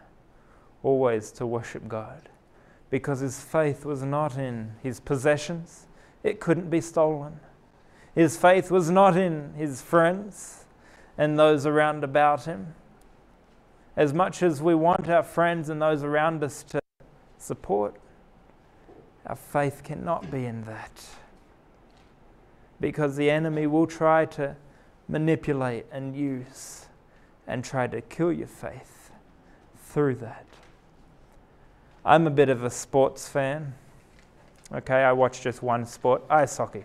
always 0.83 1.31
to 1.33 1.47
worship 1.47 1.89
God 1.89 2.29
because 2.91 3.21
his 3.21 3.41
faith 3.41 3.85
was 3.85 4.03
not 4.03 4.37
in 4.37 4.73
his 4.83 5.01
possessions, 5.01 5.87
it 6.23 6.41
couldn't 6.41 6.69
be 6.69 6.81
stolen. 6.81 7.41
His 8.15 8.37
faith 8.37 8.71
was 8.71 8.91
not 8.91 9.17
in 9.17 9.55
his 9.55 9.81
friends 9.81 10.65
and 11.17 11.39
those 11.39 11.65
around 11.65 12.03
about 12.03 12.45
him. 12.45 12.75
As 13.97 14.13
much 14.13 14.43
as 14.43 14.61
we 14.61 14.75
want 14.75 15.09
our 15.09 15.23
friends 15.23 15.69
and 15.69 15.81
those 15.81 16.03
around 16.03 16.43
us 16.43 16.63
to 16.65 16.81
support, 17.39 17.97
our 19.27 19.37
faith 19.37 19.83
cannot 19.85 20.31
be 20.31 20.45
in 20.45 20.65
that. 20.65 21.05
Because 22.81 23.17
the 23.17 23.31
enemy 23.31 23.67
will 23.67 23.87
try 23.87 24.25
to 24.27 24.57
manipulate 25.09 25.87
and 25.93 26.17
use 26.17 26.87
and 27.47 27.65
try 27.65 27.87
to 27.87 28.01
kill 28.01 28.33
your 28.33 28.47
faith 28.47 29.11
through 29.77 30.15
that. 30.17 30.47
I'm 32.05 32.27
a 32.27 32.31
bit 32.31 32.49
of 32.49 32.65
a 32.65 32.71
sports 32.71 33.29
fan. 33.29 33.75
Okay, 34.73 35.03
I 35.03 35.13
watch 35.13 35.43
just 35.43 35.63
one 35.63 35.85
sport, 35.85 36.23
ice 36.31 36.57
hockey. 36.57 36.85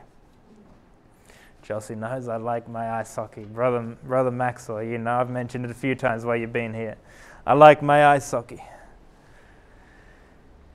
Chelsea 1.63 1.95
knows 1.95 2.27
I 2.27 2.37
like 2.37 2.67
my 2.67 2.99
ice 2.99 3.15
hockey. 3.15 3.43
Brother, 3.43 3.97
Brother 4.03 4.31
Maxwell, 4.31 4.83
you 4.83 4.97
know, 4.97 5.15
I've 5.15 5.29
mentioned 5.29 5.65
it 5.65 5.71
a 5.71 5.75
few 5.75 5.95
times 5.95 6.25
while 6.25 6.35
you've 6.35 6.53
been 6.53 6.73
here. 6.73 6.97
I 7.45 7.53
like 7.53 7.81
my 7.81 8.07
ice 8.07 8.29
hockey. 8.29 8.63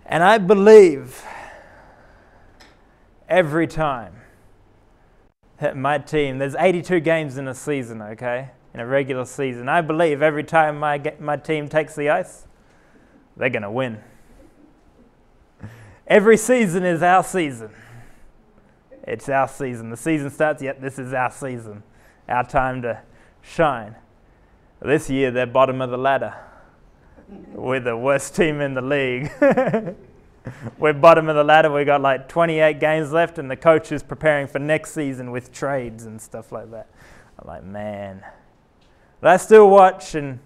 And 0.07 0.25
I 0.25 0.39
believe 0.39 1.23
every 3.29 3.67
time 3.67 4.15
that 5.59 5.77
my 5.77 5.99
team, 5.99 6.39
there's 6.39 6.57
82 6.57 7.01
games 7.01 7.37
in 7.37 7.47
a 7.47 7.55
season, 7.55 8.03
okay, 8.03 8.51
in 8.75 8.81
a 8.81 8.87
regular 8.87 9.25
season. 9.25 9.69
I 9.69 9.83
believe 9.83 10.23
every 10.23 10.45
time 10.45 10.79
my, 10.79 11.01
my 11.21 11.37
team 11.37 11.69
takes 11.69 11.95
the 11.95 12.09
ice, 12.09 12.47
they're 13.37 13.51
going 13.51 13.63
to 13.63 13.71
win. 13.71 14.03
Every 16.11 16.37
season 16.37 16.85
is 16.85 17.05
our 17.05 17.23
season. 17.23 17.71
It's 19.05 19.29
our 19.29 19.47
season. 19.47 19.91
The 19.91 19.97
season 19.97 20.29
starts, 20.29 20.61
yet 20.61 20.81
this 20.81 20.99
is 20.99 21.13
our 21.13 21.31
season, 21.31 21.85
our 22.29 22.43
time 22.43 22.83
to 22.83 23.01
shine. 23.43 23.95
This 24.83 25.09
year, 25.09 25.31
they're 25.31 25.47
bottom 25.47 25.81
of 25.81 25.91
the 25.91 25.97
ladder. 25.97 26.35
We're 27.53 27.79
the 27.79 27.97
worst 27.97 28.35
team 28.35 28.61
in 28.61 28.75
the 28.75 28.83
league. 28.83 29.31
We're 30.81 30.95
bottom 30.95 31.29
of 31.29 31.37
the 31.37 31.45
ladder. 31.45 31.71
We've 31.71 31.87
got 31.87 32.01
like 32.01 32.29
28 32.29 32.81
games 32.81 33.13
left, 33.13 33.39
and 33.39 33.49
the 33.49 33.57
coach 33.57 33.93
is 33.93 34.03
preparing 34.03 34.49
for 34.49 34.59
next 34.59 34.91
season 34.91 35.31
with 35.31 35.53
trades 35.53 36.07
and 36.07 36.21
stuff 36.21 36.51
like 36.51 36.73
that. 36.73 36.89
I'm 37.39 37.47
like, 37.47 37.63
man. 37.63 38.25
But 39.21 39.31
I 39.31 39.37
still 39.37 39.71
watch, 39.71 40.17
and 40.17 40.41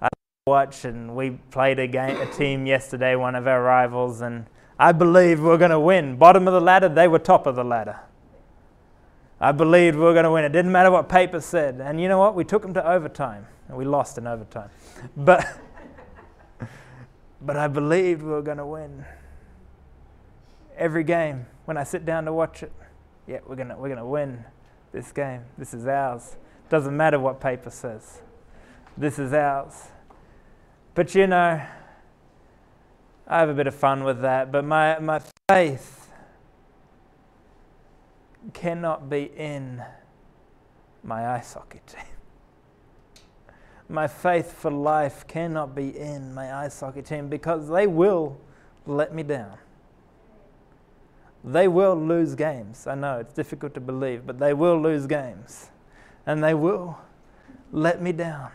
I 0.00 0.08
watch, 0.46 0.84
and 0.84 1.16
we 1.16 1.30
played 1.50 1.80
a 1.80 1.88
game, 1.88 2.20
a 2.20 2.26
team 2.26 2.66
yesterday, 2.66 3.16
one 3.16 3.34
of 3.34 3.48
our 3.48 3.62
rivals, 3.62 4.20
and 4.20 4.46
I 4.78 4.92
believed 4.92 5.40
we 5.40 5.48
were 5.48 5.58
going 5.58 5.70
to 5.70 5.80
win. 5.80 6.16
Bottom 6.16 6.46
of 6.46 6.54
the 6.54 6.60
ladder, 6.60 6.88
they 6.88 7.08
were 7.08 7.18
top 7.18 7.46
of 7.46 7.56
the 7.56 7.64
ladder. 7.64 8.00
I 9.40 9.52
believed 9.52 9.96
we 9.96 10.02
were 10.02 10.12
going 10.12 10.24
to 10.24 10.30
win. 10.30 10.44
It 10.44 10.52
didn't 10.52 10.72
matter 10.72 10.90
what 10.90 11.08
paper 11.08 11.40
said. 11.40 11.80
And 11.80 12.00
you 12.00 12.08
know 12.08 12.18
what? 12.18 12.34
We 12.34 12.44
took 12.44 12.62
them 12.62 12.74
to 12.74 12.86
overtime. 12.86 13.46
And 13.68 13.76
we 13.76 13.84
lost 13.84 14.18
in 14.18 14.26
overtime. 14.26 14.70
But, 15.16 15.46
but 17.40 17.56
I 17.56 17.68
believed 17.68 18.22
we 18.22 18.30
were 18.30 18.42
going 18.42 18.58
to 18.58 18.66
win. 18.66 19.04
Every 20.76 21.04
game, 21.04 21.46
when 21.64 21.76
I 21.76 21.84
sit 21.84 22.04
down 22.04 22.24
to 22.26 22.32
watch 22.32 22.62
it, 22.62 22.72
yeah, 23.26 23.38
we're 23.46 23.56
going 23.56 23.68
to 23.68 23.76
we're 23.76 23.88
going 23.88 23.98
to 23.98 24.06
win 24.06 24.44
this 24.92 25.10
game. 25.10 25.42
This 25.58 25.74
is 25.74 25.86
ours. 25.86 26.36
Doesn't 26.68 26.96
matter 26.96 27.18
what 27.18 27.40
paper 27.40 27.70
says. 27.70 28.20
This 28.96 29.18
is 29.18 29.32
ours. 29.32 29.88
But 30.94 31.14
you 31.14 31.26
know, 31.26 31.60
I 33.28 33.40
have 33.40 33.48
a 33.48 33.54
bit 33.54 33.66
of 33.66 33.74
fun 33.74 34.04
with 34.04 34.20
that, 34.20 34.52
but 34.52 34.64
my, 34.64 34.98
my 35.00 35.20
faith 35.48 36.12
cannot 38.52 39.10
be 39.10 39.32
in 39.36 39.82
my 41.02 41.38
hockey 41.38 41.80
team. 41.86 42.02
My 43.88 44.08
faith 44.08 44.52
for 44.52 44.72
life 44.72 45.28
cannot 45.28 45.76
be 45.76 45.96
in 45.96 46.34
my 46.34 46.64
ice 46.64 46.80
hockey 46.80 47.02
team 47.02 47.28
because 47.28 47.68
they 47.68 47.86
will 47.86 48.36
let 48.84 49.14
me 49.14 49.22
down. 49.22 49.58
They 51.44 51.68
will 51.68 51.94
lose 51.94 52.34
games. 52.34 52.88
I 52.88 52.96
know 52.96 53.20
it's 53.20 53.32
difficult 53.32 53.74
to 53.74 53.80
believe, 53.80 54.26
but 54.26 54.40
they 54.40 54.52
will 54.52 54.82
lose 54.82 55.06
games. 55.06 55.70
And 56.26 56.42
they 56.42 56.52
will 56.52 56.98
let 57.70 58.02
me 58.02 58.10
down. 58.10 58.50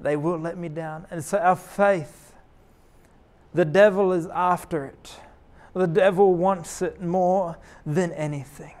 They 0.00 0.16
will 0.16 0.38
let 0.38 0.58
me 0.58 0.68
down. 0.68 1.06
And 1.12 1.24
so 1.24 1.38
our 1.38 1.54
faith 1.54 2.25
the 3.56 3.64
devil 3.64 4.12
is 4.12 4.26
after 4.26 4.84
it. 4.84 5.16
The 5.72 5.86
devil 5.86 6.34
wants 6.34 6.82
it 6.82 7.00
more 7.00 7.56
than 7.84 8.12
anything. 8.12 8.74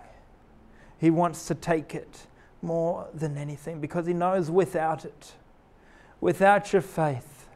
He 0.98 1.10
wants 1.10 1.46
to 1.46 1.54
take 1.54 1.94
it 1.94 2.26
more 2.60 3.08
than 3.14 3.38
anything 3.38 3.80
because 3.80 4.06
he 4.06 4.12
knows 4.12 4.50
without 4.50 5.04
it, 5.04 5.32
without 6.20 6.72
your 6.72 6.82
faith, 6.82 7.48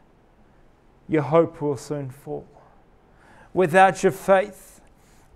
your 1.07 1.21
hope 1.21 1.61
will 1.61 1.77
soon 1.77 2.09
fall. 2.09 2.47
Without 3.53 4.01
your 4.01 4.11
faith, 4.11 4.81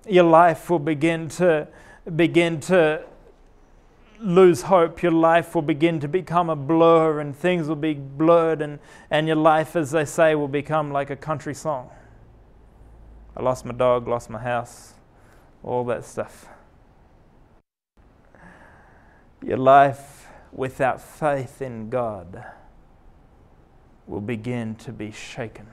your 0.07 0.23
life 0.23 0.69
will 0.69 0.79
begin 0.79 1.29
to 1.29 1.67
begin 2.15 2.59
to 2.61 3.03
lose 4.19 4.63
hope, 4.63 5.01
your 5.03 5.11
life 5.11 5.55
will 5.55 5.61
begin 5.61 5.99
to 5.99 6.07
become 6.07 6.49
a 6.49 6.55
blur 6.55 7.19
and 7.19 7.35
things 7.35 7.67
will 7.67 7.75
be 7.75 7.93
blurred, 7.93 8.61
and, 8.61 8.79
and 9.11 9.27
your 9.27 9.35
life, 9.35 9.75
as 9.75 9.91
they 9.91 10.05
say, 10.05 10.35
will 10.35 10.47
become 10.47 10.91
like 10.91 11.09
a 11.09 11.15
country 11.15 11.53
song. 11.53 11.89
I 13.37 13.43
lost 13.43 13.65
my 13.65 13.73
dog, 13.73 14.07
lost 14.07 14.29
my 14.29 14.39
house, 14.39 14.93
all 15.63 15.83
that 15.85 16.05
stuff. 16.05 16.47
Your 19.43 19.57
life 19.57 20.27
without 20.51 21.01
faith 21.01 21.61
in 21.61 21.89
God 21.89 22.43
will 24.07 24.21
begin 24.21 24.75
to 24.75 24.91
be 24.91 25.11
shaken. 25.11 25.67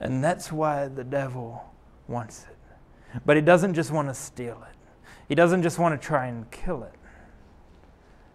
And 0.00 0.22
that's 0.22 0.50
why 0.50 0.88
the 0.88 1.04
devil 1.04 1.72
wants 2.08 2.46
it. 2.50 3.20
But 3.24 3.36
he 3.36 3.42
doesn't 3.42 3.74
just 3.74 3.90
want 3.90 4.08
to 4.08 4.14
steal 4.14 4.64
it, 4.70 4.75
he 5.28 5.34
doesn't 5.34 5.62
just 5.62 5.78
want 5.78 6.00
to 6.00 6.06
try 6.06 6.26
and 6.26 6.50
kill 6.50 6.82
it. 6.82 6.94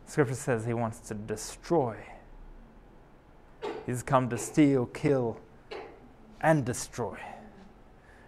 Scripture 0.05 0.35
says 0.35 0.65
he 0.65 0.73
wants 0.73 0.99
to 0.99 1.13
destroy. 1.13 1.95
He's 3.85 4.03
come 4.03 4.29
to 4.29 4.37
steal, 4.37 4.87
kill, 4.87 5.39
and 6.41 6.65
destroy. 6.65 7.17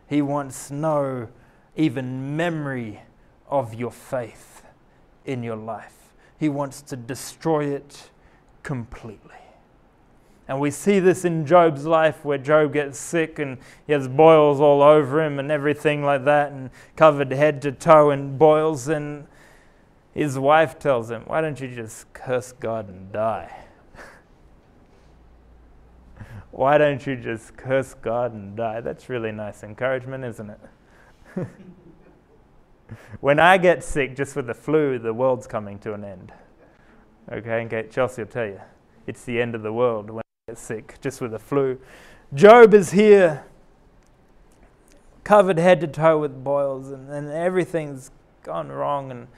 He 0.08 0.22
wants 0.22 0.72
no 0.72 1.28
even 1.76 2.38
memory 2.38 3.02
of 3.50 3.74
your 3.74 3.92
faith 3.92 4.64
in 5.26 5.44
your 5.44 5.56
life. 5.56 6.14
He 6.40 6.50
wants 6.50 6.82
to 6.84 6.96
destroy 6.96 7.66
it 7.66 8.12
completely. 8.62 9.43
And 10.48 10.60
we 10.60 10.72
see 10.72 11.00
this 11.00 11.24
in 11.24 11.46
Job's 11.46 11.86
life 11.86 12.26
where 12.26 12.38
Job 12.38 12.74
gets 12.74 13.00
sick 13.00 13.40
and 13.40 13.58
he 13.88 13.94
has 13.94 14.10
boils 14.10 14.60
all 14.60 14.82
over 14.82 15.24
him 15.24 15.40
and 15.40 15.50
everything 15.50 16.04
like 16.04 16.26
that, 16.26 16.52
and 16.52 16.70
covered 16.96 17.32
head 17.32 17.62
to 17.62 17.72
toe 17.72 18.12
in 18.12 18.38
boils. 18.38 18.90
And 18.90 19.28
his 20.14 20.38
wife 20.38 20.78
tells 20.78 21.10
him, 21.10 21.24
Why 21.28 21.40
don't 21.40 21.60
you 21.62 21.74
just 21.74 22.12
curse 22.14 22.52
God 22.52 22.90
and 22.90 23.12
die? 23.14 23.56
Why 26.52 26.78
don't 26.78 27.06
you 27.08 27.16
just 27.16 27.56
curse 27.56 27.94
God 27.94 28.34
and 28.34 28.58
die? 28.58 28.82
That's 28.82 29.08
really 29.08 29.32
nice 29.32 29.64
encouragement, 29.64 30.26
isn't 30.26 30.50
it? 30.50 30.60
when 33.22 33.40
I 33.40 33.58
get 33.58 33.82
sick 33.82 34.14
just 34.14 34.36
with 34.36 34.48
the 34.48 34.54
flu, 34.54 35.00
the 35.00 35.14
world's 35.14 35.48
coming 35.48 35.80
to 35.80 35.94
an 35.94 36.04
end. 36.04 36.34
Okay, 37.32 37.64
okay, 37.66 37.88
Chelsea 37.90 38.24
will 38.24 38.30
tell 38.30 38.46
you. 38.46 38.60
It's 39.08 39.24
the 39.24 39.42
end 39.42 39.56
of 39.56 39.64
the 39.64 39.72
world 39.72 40.10
when 40.10 40.23
get 40.50 40.58
sick 40.58 40.96
just 41.00 41.22
with 41.22 41.32
the 41.32 41.40
flu. 41.40 41.80
Job 42.34 42.74
is 42.74 42.92
here, 42.92 43.46
covered 45.24 45.58
head 45.58 45.80
to 45.80 45.88
toe 45.88 46.20
with 46.20 46.44
boils, 46.44 46.90
and, 46.90 47.10
and 47.10 47.30
everything's 47.30 48.12
gone 48.44 48.68
wrong, 48.68 49.10
and 49.10 49.30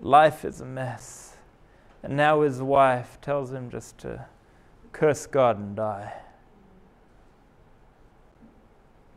life 0.00 0.44
is 0.44 0.60
a 0.60 0.64
mess. 0.64 1.36
And 2.04 2.16
now 2.16 2.42
his 2.42 2.62
wife 2.62 3.18
tells 3.20 3.52
him 3.52 3.70
just 3.70 3.98
to 3.98 4.26
curse 4.92 5.26
God 5.26 5.58
and 5.58 5.74
die. 5.74 6.12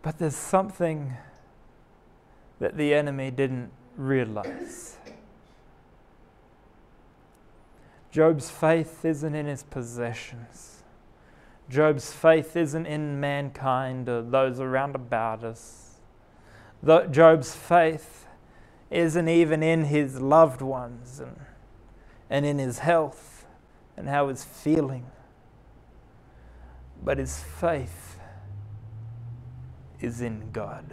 But 0.01 0.17
there's 0.17 0.35
something 0.35 1.13
that 2.57 2.75
the 2.75 2.91
enemy 2.95 3.29
didn't 3.29 3.69
realize. 3.95 4.97
Job's 8.09 8.49
faith 8.49 9.05
isn't 9.05 9.35
in 9.35 9.45
his 9.45 9.61
possessions. 9.61 10.72
Job's 11.69 12.11
faith 12.11 12.55
isn't 12.55 12.85
in 12.85 13.19
mankind 13.19 14.09
or 14.09 14.21
those 14.21 14.59
around 14.59 14.95
about 14.95 15.43
us. 15.43 15.99
Job's 16.85 17.55
faith 17.55 18.27
isn't 18.91 19.27
even 19.27 19.63
in 19.63 19.85
his 19.85 20.21
loved 20.21 20.61
ones 20.61 21.19
and, 21.19 21.39
and 22.29 22.45
in 22.45 22.59
his 22.59 22.79
health 22.79 23.45
and 23.97 24.07
how 24.07 24.27
he's 24.27 24.43
feeling. 24.43 25.05
But 27.03 27.17
his 27.17 27.39
faith 27.39 28.19
is 29.99 30.21
in 30.21 30.51
God. 30.51 30.85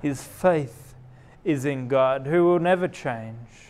His 0.00 0.22
faith 0.22 0.94
is 1.44 1.64
in 1.64 1.88
God, 1.88 2.26
who 2.26 2.44
will 2.44 2.58
never 2.58 2.86
change, 2.86 3.65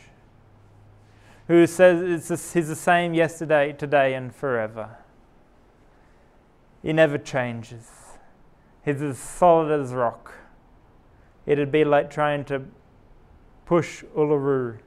who 1.49 1.67
says 1.67 2.29
he's 2.53 2.69
the 2.69 2.77
same 2.77 3.15
yesterday, 3.15 3.73
today, 3.73 4.15
and 4.15 4.35
forever. 4.35 4.99
He 6.83 6.93
never 6.93 7.19
changes. 7.19 7.89
He's 8.85 9.03
as 9.03 9.19
solid 9.19 9.81
as 9.81 9.93
rock. 9.93 10.35
It'd 11.45 11.71
be 11.71 11.85
like 11.85 12.11
trying 12.11 12.45
to 12.47 12.63
push 13.65 14.03
Uluru 14.17 14.79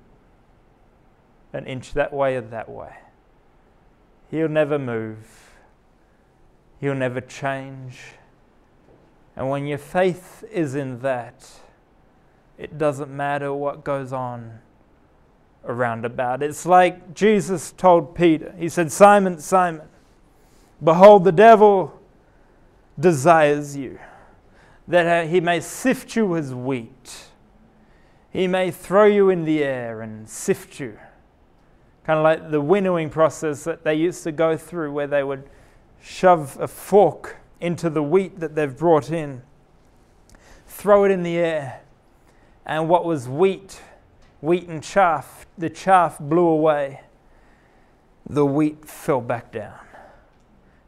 an 1.54 1.66
inch 1.66 1.94
that 1.94 2.14
way 2.14 2.36
or 2.36 2.42
that 2.42 2.70
way. 2.70 2.96
He'll 4.30 4.50
never 4.50 4.78
move. 4.78 5.52
He'll 6.80 6.96
never 6.96 7.22
change. 7.22 8.00
And 9.36 9.50
when 9.50 9.66
your 9.66 9.78
faith 9.78 10.44
is 10.52 10.76
in 10.76 11.00
that, 11.00 11.50
it 12.58 12.78
doesn't 12.78 13.10
matter 13.10 13.54
what 13.54 13.84
goes 13.84 14.12
on 14.12 14.60
around 15.66 16.06
about. 16.06 16.42
It's 16.42 16.66
like 16.66 17.14
Jesus 17.14 17.72
told 17.72 18.16
Peter. 18.16 18.54
He 18.58 18.70
said, 18.70 18.92
Simon, 18.92 19.40
Simon, 19.40 19.88
behold, 20.84 21.24
the 21.24 21.32
devil 21.32 22.00
desires 23.00 23.76
you, 23.76 24.00
that 24.88 25.28
he 25.28 25.40
may 25.40 25.60
sift 25.60 26.16
you 26.16 26.36
as 26.36 26.54
wheat. 26.54 27.26
He 28.32 28.48
may 28.48 28.72
throw 28.72 29.06
you 29.06 29.30
in 29.30 29.46
the 29.46 29.64
air 29.64 30.02
and 30.02 30.30
sift 30.30 30.80
you. 30.80 31.00
Kind 32.04 32.18
of 32.20 32.24
like 32.24 32.52
the 32.52 32.62
winnowing 32.62 33.10
process 33.10 33.64
that 33.64 33.84
they 33.84 33.96
used 33.96 34.24
to 34.24 34.32
go 34.32 34.58
through, 34.58 34.92
where 34.92 35.08
they 35.08 35.24
would 35.24 35.50
shove 36.02 36.58
a 36.60 36.68
fork 36.68 37.38
into 37.60 37.90
the 37.90 38.02
wheat 38.02 38.40
that 38.40 38.56
they've 38.56 38.76
brought 38.76 39.12
in, 39.12 39.42
throw 40.66 41.04
it 41.04 41.12
in 41.12 41.24
the 41.24 41.38
air, 41.38 41.82
and 42.66 42.88
what 42.88 43.04
was 43.06 43.28
wheat, 43.28 43.82
wheat 44.42 44.68
and 44.68 44.84
chaff, 44.84 45.46
the 45.58 45.70
chaff 45.70 46.20
blew 46.20 46.48
away, 46.48 47.02
the 48.28 48.46
wheat 48.46 48.86
fell 48.86 49.22
back 49.22 49.52
down. 49.52 49.78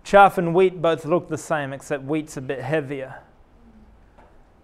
Chaff 0.03 0.37
and 0.37 0.53
wheat 0.55 0.81
both 0.81 1.05
look 1.05 1.29
the 1.29 1.37
same, 1.37 1.73
except 1.73 2.03
wheat's 2.03 2.37
a 2.37 2.41
bit 2.41 2.61
heavier. 2.61 3.19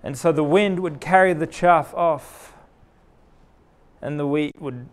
And 0.04 0.18
so 0.18 0.32
the 0.32 0.44
wind 0.44 0.80
would 0.80 1.00
carry 1.02 1.34
the 1.34 1.48
chaff 1.48 1.94
off, 1.94 2.54
and 4.02 4.20
the 4.20 4.28
wheat 4.28 4.54
would 4.60 4.88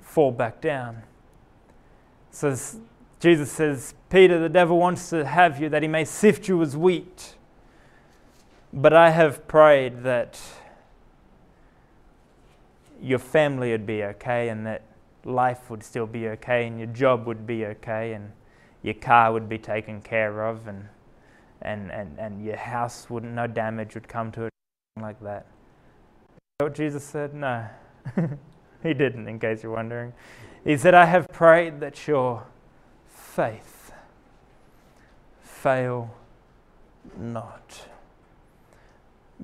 fall 0.00 0.32
back 0.32 0.60
down. 0.60 1.02
So 2.30 2.56
Jesus 3.20 3.50
says, 3.50 3.94
Peter, 4.10 4.38
the 4.38 4.48
devil 4.48 4.78
wants 4.78 5.10
to 5.10 5.24
have 5.24 5.60
you 5.60 5.68
that 5.68 5.82
he 5.82 5.88
may 5.88 6.04
sift 6.04 6.48
you 6.48 6.62
as 6.62 6.76
wheat. 6.76 7.34
But 8.72 8.92
I 8.92 9.10
have 9.10 9.48
prayed 9.48 10.02
that 10.02 10.40
your 13.00 13.18
family 13.18 13.72
would 13.72 13.86
be 13.86 14.02
okay 14.02 14.48
and 14.48 14.66
that 14.66 14.82
life 15.24 15.70
would 15.70 15.82
still 15.82 16.06
be 16.06 16.28
okay 16.28 16.66
and 16.66 16.78
your 16.78 16.88
job 16.88 17.26
would 17.26 17.46
be 17.46 17.66
okay 17.66 18.12
and 18.12 18.32
your 18.82 18.94
car 18.94 19.32
would 19.32 19.48
be 19.48 19.58
taken 19.58 20.00
care 20.00 20.46
of 20.46 20.66
and, 20.66 20.88
and, 21.62 21.90
and, 21.90 22.18
and 22.18 22.44
your 22.44 22.56
house 22.56 23.10
wouldn't, 23.10 23.34
no 23.34 23.46
damage 23.46 23.94
would 23.94 24.08
come 24.08 24.30
to 24.32 24.44
it, 24.44 24.52
like 25.00 25.20
that. 25.22 25.46
What 26.58 26.74
Jesus 26.74 27.04
said? 27.04 27.34
No. 27.34 27.66
he 28.82 28.94
didn't, 28.94 29.28
in 29.28 29.38
case 29.38 29.62
you're 29.62 29.72
wondering. 29.72 30.12
He 30.64 30.76
said, 30.76 30.94
I 30.94 31.04
have 31.04 31.28
prayed 31.28 31.80
that 31.80 32.06
your 32.08 32.46
faith 33.08 33.92
fail 35.40 36.14
not. 37.16 37.86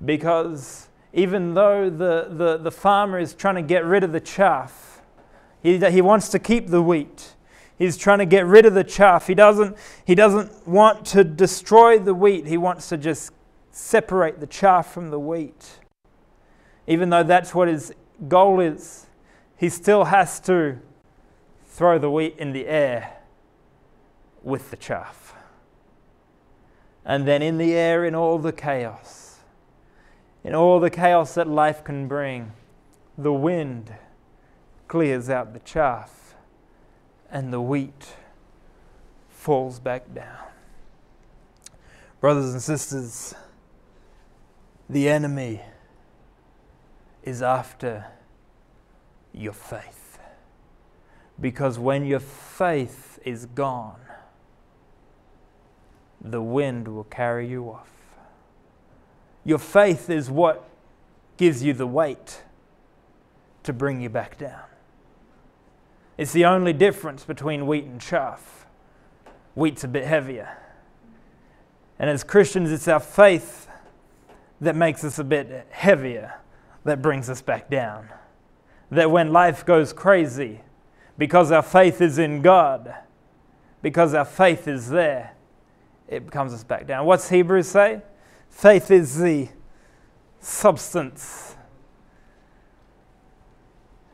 Because 0.03 0.89
even 1.15 1.53
though 1.53 1.89
the, 1.89 2.27
the, 2.29 2.57
the 2.57 2.71
farmer 2.71 3.17
is 3.17 3.33
trying 3.33 3.55
to 3.55 3.61
get 3.61 3.85
rid 3.85 4.03
of 4.03 4.11
the 4.11 4.19
chaff, 4.19 5.01
he, 5.63 5.79
he 5.89 6.01
wants 6.01 6.27
to 6.29 6.39
keep 6.39 6.67
the 6.67 6.81
wheat. 6.81 7.35
He's 7.77 7.95
trying 7.95 8.19
to 8.19 8.25
get 8.25 8.45
rid 8.45 8.65
of 8.65 8.73
the 8.73 8.83
chaff. 8.83 9.25
He 9.27 9.33
doesn't, 9.33 9.77
he 10.05 10.13
doesn't 10.13 10.67
want 10.67 11.05
to 11.07 11.23
destroy 11.23 11.97
the 11.97 12.13
wheat. 12.13 12.45
He 12.45 12.57
wants 12.57 12.89
to 12.89 12.97
just 12.97 13.31
separate 13.71 14.41
the 14.41 14.47
chaff 14.47 14.93
from 14.93 15.09
the 15.09 15.19
wheat. 15.19 15.79
Even 16.85 17.09
though 17.09 17.23
that's 17.23 17.55
what 17.55 17.69
his 17.69 17.93
goal 18.27 18.59
is, 18.59 19.07
he 19.57 19.69
still 19.69 20.03
has 20.03 20.41
to 20.41 20.79
throw 21.65 21.97
the 21.97 22.11
wheat 22.11 22.35
in 22.37 22.51
the 22.51 22.67
air 22.67 23.17
with 24.43 24.69
the 24.69 24.77
chaff. 24.77 25.33
And 27.05 27.25
then 27.25 27.41
in 27.41 27.57
the 27.57 27.73
air, 27.73 28.03
in 28.03 28.15
all 28.15 28.37
the 28.37 28.51
chaos, 28.51 29.24
in 30.45 30.53
all 30.53 30.79
the 30.79 30.91
chaos 30.91 31.33
that 31.33 31.47
life 31.47 31.83
can 31.83 32.07
bring, 32.07 32.51
the 33.17 33.33
wind 33.33 33.91
clears 34.87 35.27
out 35.27 35.53
the 35.53 35.59
chaff 35.59 36.35
and 37.31 37.51
the 37.51 37.59
wheat 37.59 38.13
falls 39.27 39.79
back 39.79 40.13
down. 40.13 40.37
Brothers 42.21 42.53
and 42.53 42.61
sisters, 42.61 43.33
the 44.87 45.09
enemy 45.09 45.61
is 47.23 47.41
after 47.41 48.05
your 49.33 49.53
faith. 49.53 50.19
Because 51.41 51.79
when 51.79 52.05
your 52.05 52.19
faith 52.19 53.17
is 53.25 53.47
gone, 53.47 53.99
the 56.21 56.41
wind 56.43 56.87
will 56.87 57.03
carry 57.05 57.49
you 57.49 57.71
off. 57.71 57.94
Your 59.45 59.59
faith 59.59 60.09
is 60.09 60.29
what 60.29 60.67
gives 61.37 61.63
you 61.63 61.73
the 61.73 61.87
weight 61.87 62.41
to 63.63 63.71
bring 63.71 64.01
you 64.01 64.09
back 64.09 64.37
down. 64.37 64.63
It's 66.17 66.33
the 66.33 66.45
only 66.45 66.73
difference 66.73 67.23
between 67.23 67.67
wheat 67.67 67.85
and 67.85 68.01
chaff. 68.01 68.65
Wheat's 69.53 69.83
a 69.83 69.87
bit 69.87 70.05
heavier. 70.05 70.57
And 71.99 72.09
as 72.09 72.23
Christians, 72.23 72.71
it's 72.71 72.87
our 72.87 72.99
faith 72.99 73.69
that 74.61 74.75
makes 74.75 75.03
us 75.03 75.19
a 75.19 75.23
bit 75.23 75.67
heavier, 75.69 76.33
that 76.83 77.01
brings 77.01 77.29
us 77.29 77.41
back 77.41 77.69
down. 77.69 78.09
That 78.91 79.11
when 79.11 79.31
life 79.31 79.65
goes 79.65 79.93
crazy, 79.93 80.61
because 81.17 81.51
our 81.51 81.61
faith 81.61 82.01
is 82.01 82.17
in 82.17 82.41
God, 82.41 82.93
because 83.81 84.13
our 84.13 84.25
faith 84.25 84.67
is 84.67 84.89
there, 84.89 85.33
it 86.07 86.31
comes 86.31 86.53
us 86.53 86.63
back 86.63 86.87
down. 86.87 87.05
What's 87.05 87.29
Hebrews 87.29 87.67
say? 87.67 88.01
Faith 88.55 88.89
is 88.89 89.17
the 89.17 89.49
substance. 90.39 91.57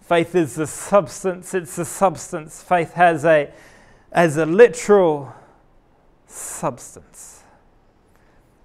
Faith 0.01 0.33
is 0.33 0.55
the 0.55 0.65
substance, 0.65 1.53
it's 1.53 1.75
the 1.75 1.85
substance. 1.85 2.63
Faith 2.63 2.93
has 2.93 3.23
a 3.23 3.53
as 4.11 4.37
a 4.37 4.45
literal 4.47 5.31
substance. 6.25 7.43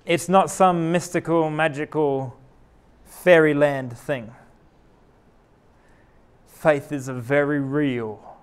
It's 0.07 0.31
not 0.31 0.51
some 0.51 0.93
mystical, 0.93 1.51
magical 1.51 2.39
fairyland 3.05 3.99
thing. 3.99 4.35
Faith 6.47 6.91
is 6.91 7.07
a 7.07 7.15
very 7.15 7.61
real 7.61 8.39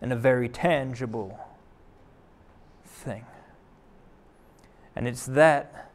and 0.00 0.12
a 0.12 0.16
very 0.16 0.48
tangible 0.48 1.38
thing. 2.84 3.24
And 4.96 5.06
it's 5.06 5.26
that 5.26 5.91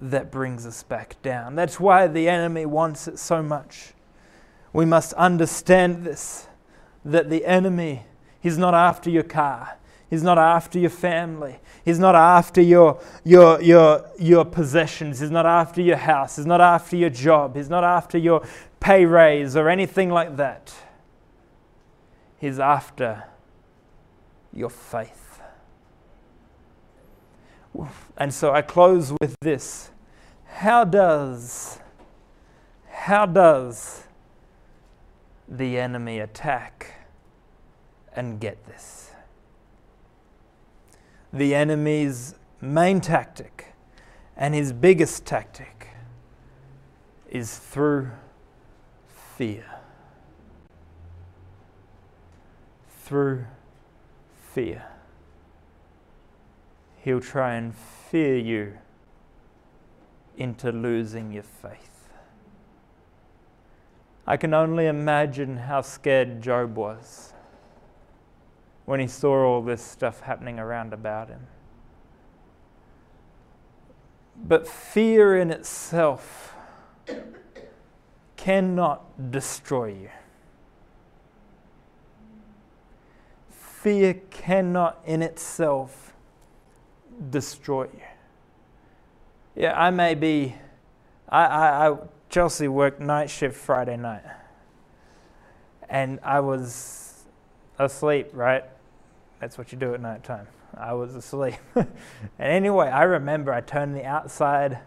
that 0.00 0.30
brings 0.30 0.66
us 0.66 0.82
back 0.82 1.20
down. 1.22 1.54
That's 1.54 1.78
why 1.78 2.06
the 2.06 2.28
enemy 2.28 2.66
wants 2.66 3.08
it 3.08 3.18
so 3.18 3.42
much. 3.42 3.92
We 4.72 4.84
must 4.84 5.12
understand 5.14 6.04
this 6.04 6.48
that 7.04 7.28
the 7.28 7.44
enemy, 7.44 8.04
he's 8.40 8.56
not 8.56 8.74
after 8.74 9.10
your 9.10 9.22
car. 9.22 9.76
He's 10.08 10.22
not 10.22 10.38
after 10.38 10.78
your 10.78 10.90
family. 10.90 11.58
He's 11.84 11.98
not 11.98 12.14
after 12.14 12.60
your, 12.60 13.00
your, 13.24 13.60
your, 13.60 14.08
your 14.18 14.44
possessions. 14.44 15.20
He's 15.20 15.30
not 15.30 15.46
after 15.46 15.82
your 15.82 15.96
house. 15.96 16.36
He's 16.36 16.46
not 16.46 16.60
after 16.60 16.96
your 16.96 17.10
job. 17.10 17.56
He's 17.56 17.68
not 17.68 17.84
after 17.84 18.16
your 18.16 18.46
pay 18.80 19.06
raise 19.06 19.56
or 19.56 19.68
anything 19.68 20.10
like 20.10 20.36
that. 20.36 20.72
He's 22.38 22.58
after 22.58 23.24
your 24.52 24.70
faith. 24.70 25.23
And 28.16 28.32
so 28.32 28.52
I 28.52 28.62
close 28.62 29.12
with 29.20 29.36
this. 29.40 29.90
How 30.46 30.84
does 30.84 31.80
how 32.88 33.26
does 33.26 34.04
the 35.48 35.78
enemy 35.78 36.20
attack 36.20 37.06
and 38.14 38.40
get 38.40 38.64
this? 38.66 39.10
The 41.32 41.54
enemy's 41.54 42.34
main 42.60 43.00
tactic 43.00 43.74
and 44.36 44.54
his 44.54 44.72
biggest 44.72 45.26
tactic 45.26 45.88
is 47.28 47.58
through 47.58 48.12
fear. 49.36 49.66
Through 53.02 53.44
fear 54.52 54.84
he'll 57.04 57.20
try 57.20 57.54
and 57.54 57.74
fear 57.74 58.34
you 58.34 58.72
into 60.38 60.72
losing 60.72 61.30
your 61.32 61.42
faith. 61.42 62.08
I 64.26 64.38
can 64.38 64.54
only 64.54 64.86
imagine 64.86 65.58
how 65.58 65.82
scared 65.82 66.40
Job 66.40 66.76
was 66.76 67.34
when 68.86 69.00
he 69.00 69.06
saw 69.06 69.44
all 69.44 69.62
this 69.62 69.82
stuff 69.82 70.20
happening 70.20 70.58
around 70.58 70.94
about 70.94 71.28
him. 71.28 71.46
But 74.36 74.66
fear 74.66 75.36
in 75.36 75.50
itself 75.50 76.54
cannot 78.36 79.30
destroy 79.30 79.88
you. 79.88 80.10
Fear 83.50 84.14
cannot 84.30 85.02
in 85.04 85.20
itself 85.20 86.03
destroy 87.30 87.84
you. 87.84 88.00
Yeah, 89.54 89.78
I 89.78 89.90
may 89.90 90.14
be. 90.14 90.54
I, 91.28 91.44
I, 91.44 91.88
I 91.90 91.96
Chelsea 92.28 92.68
worked 92.68 93.00
night 93.00 93.30
shift 93.30 93.56
Friday 93.56 93.96
night, 93.96 94.24
and 95.88 96.18
I 96.22 96.40
was 96.40 97.24
asleep. 97.78 98.30
Right, 98.32 98.64
that's 99.40 99.56
what 99.56 99.70
you 99.72 99.78
do 99.78 99.94
at 99.94 100.00
night 100.00 100.24
time. 100.24 100.48
I 100.76 100.92
was 100.94 101.14
asleep, 101.14 101.54
and 101.74 101.86
anyway, 102.38 102.88
I 102.88 103.04
remember 103.04 103.52
I 103.52 103.60
turned 103.60 103.94
the 103.94 104.04
outside 104.04 104.80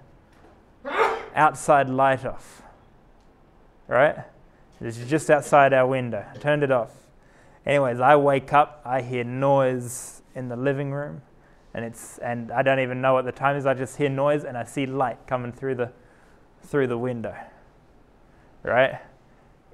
outside 1.35 1.89
light 1.89 2.25
off. 2.25 2.61
Right, 3.87 4.17
this 4.81 4.97
is 4.97 5.09
just 5.09 5.29
outside 5.29 5.71
our 5.71 5.87
window. 5.87 6.25
I 6.33 6.37
turned 6.37 6.63
it 6.63 6.71
off. 6.71 6.91
Anyways, 7.65 8.01
I 8.01 8.17
wake 8.17 8.51
up. 8.51 8.81
I 8.85 9.01
hear 9.01 9.23
noise 9.23 10.21
in 10.35 10.49
the 10.49 10.57
living 10.57 10.91
room 10.91 11.21
and 11.77 11.85
it's 11.85 12.17
and 12.17 12.51
I 12.51 12.63
don't 12.63 12.79
even 12.79 13.01
know 13.01 13.13
what 13.13 13.25
the 13.25 13.31
time 13.31 13.55
is. 13.55 13.67
I 13.67 13.75
just 13.75 13.97
hear 13.97 14.09
noise 14.09 14.45
and 14.45 14.57
I 14.57 14.63
see 14.63 14.87
light 14.87 15.27
coming 15.27 15.51
through 15.51 15.75
the 15.75 15.91
through 16.63 16.87
the 16.87 16.97
window. 16.97 17.35
Right? 18.63 18.99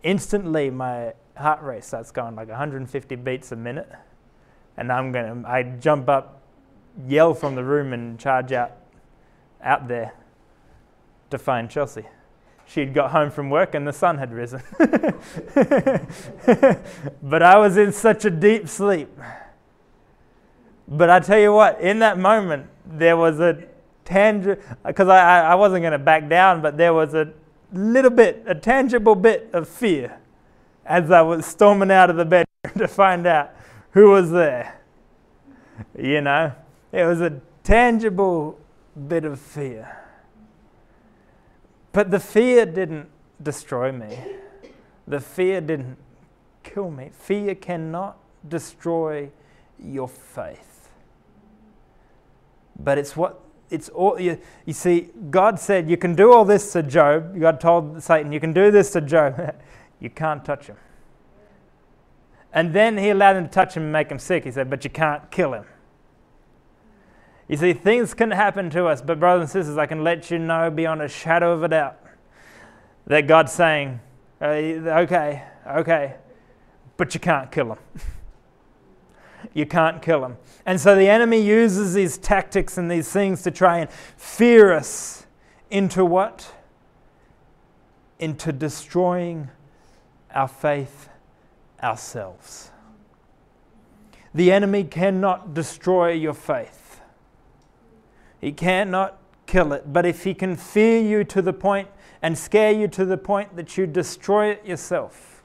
Instantly 0.03 0.69
my 0.69 1.13
heart 1.37 1.63
rate 1.63 1.85
starts 1.85 2.11
going 2.11 2.35
like 2.35 2.49
150 2.49 3.15
beats 3.15 3.53
a 3.53 3.55
minute. 3.55 3.89
And 4.75 4.91
I'm 4.91 5.13
gonna 5.13 5.47
I 5.47 5.63
jump 5.63 6.09
up, 6.09 6.41
yell 7.07 7.33
from 7.33 7.55
the 7.55 7.63
room 7.63 7.93
and 7.93 8.19
charge 8.19 8.51
out 8.51 8.73
out 9.61 9.87
there 9.87 10.13
to 11.29 11.37
find 11.37 11.69
Chelsea. 11.69 12.03
She'd 12.65 12.93
got 12.93 13.11
home 13.11 13.31
from 13.31 13.49
work 13.49 13.75
and 13.75 13.87
the 13.87 13.93
sun 13.93 14.17
had 14.17 14.33
risen. 14.33 14.61
but 17.23 17.41
I 17.41 17.57
was 17.57 17.77
in 17.77 17.93
such 17.93 18.25
a 18.25 18.29
deep 18.29 18.67
sleep 18.67 19.09
but 20.93 21.09
I 21.09 21.19
tell 21.19 21.39
you 21.39 21.51
what, 21.51 21.81
in 21.81 21.99
that 21.99 22.19
moment, 22.19 22.67
there 22.85 23.17
was 23.17 23.39
a 23.39 23.63
tangible, 24.05 24.61
because 24.85 25.07
I, 25.07 25.41
I 25.41 25.55
wasn't 25.55 25.81
going 25.81 25.93
to 25.93 25.97
back 25.97 26.29
down, 26.29 26.61
but 26.61 26.77
there 26.77 26.93
was 26.93 27.15
a 27.15 27.33
little 27.71 28.11
bit, 28.11 28.43
a 28.45 28.53
tangible 28.53 29.15
bit 29.15 29.49
of 29.53 29.67
fear 29.67 30.19
as 30.85 31.09
I 31.09 31.23
was 31.23 31.47
storming 31.47 31.89
out 31.89 32.11
of 32.11 32.17
the 32.17 32.25
bedroom 32.25 32.45
to 32.77 32.87
find 32.87 33.25
out 33.25 33.55
who 33.91 34.11
was 34.11 34.29
there. 34.29 34.79
You 35.97 36.21
know, 36.21 36.53
it 36.91 37.05
was 37.05 37.21
a 37.21 37.41
tangible 37.63 38.59
bit 39.07 39.25
of 39.25 39.39
fear. 39.39 39.97
But 41.91 42.11
the 42.11 42.19
fear 42.19 42.67
didn't 42.67 43.09
destroy 43.41 43.91
me, 43.91 44.19
the 45.07 45.19
fear 45.19 45.59
didn't 45.59 45.97
kill 46.61 46.91
me. 46.91 47.09
Fear 47.13 47.55
cannot 47.55 48.17
destroy 48.47 49.31
your 49.79 50.07
faith 50.07 50.72
but 52.79 52.97
it's 52.97 53.15
what 53.15 53.39
it's 53.69 53.89
all 53.89 54.19
you, 54.19 54.37
you 54.65 54.73
see 54.73 55.09
god 55.29 55.59
said 55.59 55.89
you 55.89 55.97
can 55.97 56.15
do 56.15 56.31
all 56.31 56.45
this 56.45 56.71
to 56.73 56.83
job. 56.83 57.39
God 57.39 57.59
told 57.59 58.01
satan 58.03 58.31
you 58.31 58.39
can 58.39 58.53
do 58.53 58.71
this 58.71 58.91
to 58.91 59.01
job. 59.01 59.55
You 59.99 60.09
can't 60.09 60.43
touch 60.43 60.67
him. 60.67 60.75
And 62.51 62.73
then 62.73 62.97
he 62.97 63.09
allowed 63.09 63.37
him 63.37 63.45
to 63.45 63.49
touch 63.49 63.77
him 63.77 63.83
and 63.83 63.91
make 63.93 64.11
him 64.11 64.19
sick. 64.19 64.43
He 64.43 64.51
said 64.51 64.69
but 64.69 64.83
you 64.83 64.89
can't 64.89 65.31
kill 65.31 65.53
him. 65.53 65.63
You 67.47 67.55
see 67.55 67.71
things 67.71 68.13
can 68.13 68.31
happen 68.31 68.69
to 68.71 68.85
us 68.87 69.01
but 69.01 69.19
brothers 69.19 69.43
and 69.43 69.49
sisters 69.49 69.77
i 69.77 69.85
can 69.85 70.03
let 70.03 70.31
you 70.31 70.39
know 70.39 70.69
beyond 70.69 71.01
a 71.01 71.07
shadow 71.07 71.51
of 71.53 71.63
a 71.63 71.67
doubt 71.67 71.99
that 73.07 73.27
god's 73.27 73.51
saying 73.51 73.99
uh, 74.41 74.45
okay 74.45 75.43
okay 75.67 76.15
but 76.97 77.13
you 77.13 77.19
can't 77.19 77.51
kill 77.51 77.73
him 77.73 77.77
you 79.53 79.65
can't 79.65 80.01
kill 80.01 80.25
him. 80.25 80.37
And 80.65 80.79
so 80.79 80.95
the 80.95 81.07
enemy 81.07 81.39
uses 81.39 81.93
these 81.93 82.17
tactics 82.17 82.77
and 82.77 82.89
these 82.89 83.11
things 83.11 83.43
to 83.43 83.51
try 83.51 83.79
and 83.79 83.89
fear 84.17 84.73
us 84.73 85.25
into 85.69 86.03
what? 86.03 86.53
Into 88.19 88.51
destroying 88.51 89.49
our 90.33 90.47
faith 90.47 91.09
ourselves. 91.81 92.71
The 94.33 94.51
enemy 94.51 94.83
cannot 94.83 95.53
destroy 95.53 96.11
your 96.11 96.33
faith. 96.33 97.01
He 98.41 98.51
cannot 98.51 99.19
kill 99.45 99.73
it. 99.73 99.93
But 99.93 100.05
if 100.05 100.23
he 100.23 100.33
can 100.33 100.55
fear 100.55 100.99
you 100.99 101.23
to 101.25 101.41
the 101.41 101.53
point 101.53 101.87
and 102.21 102.37
scare 102.37 102.71
you 102.71 102.87
to 102.87 103.05
the 103.05 103.17
point 103.17 103.55
that 103.55 103.77
you 103.77 103.85
destroy 103.85 104.47
it 104.47 104.65
yourself, 104.65 105.43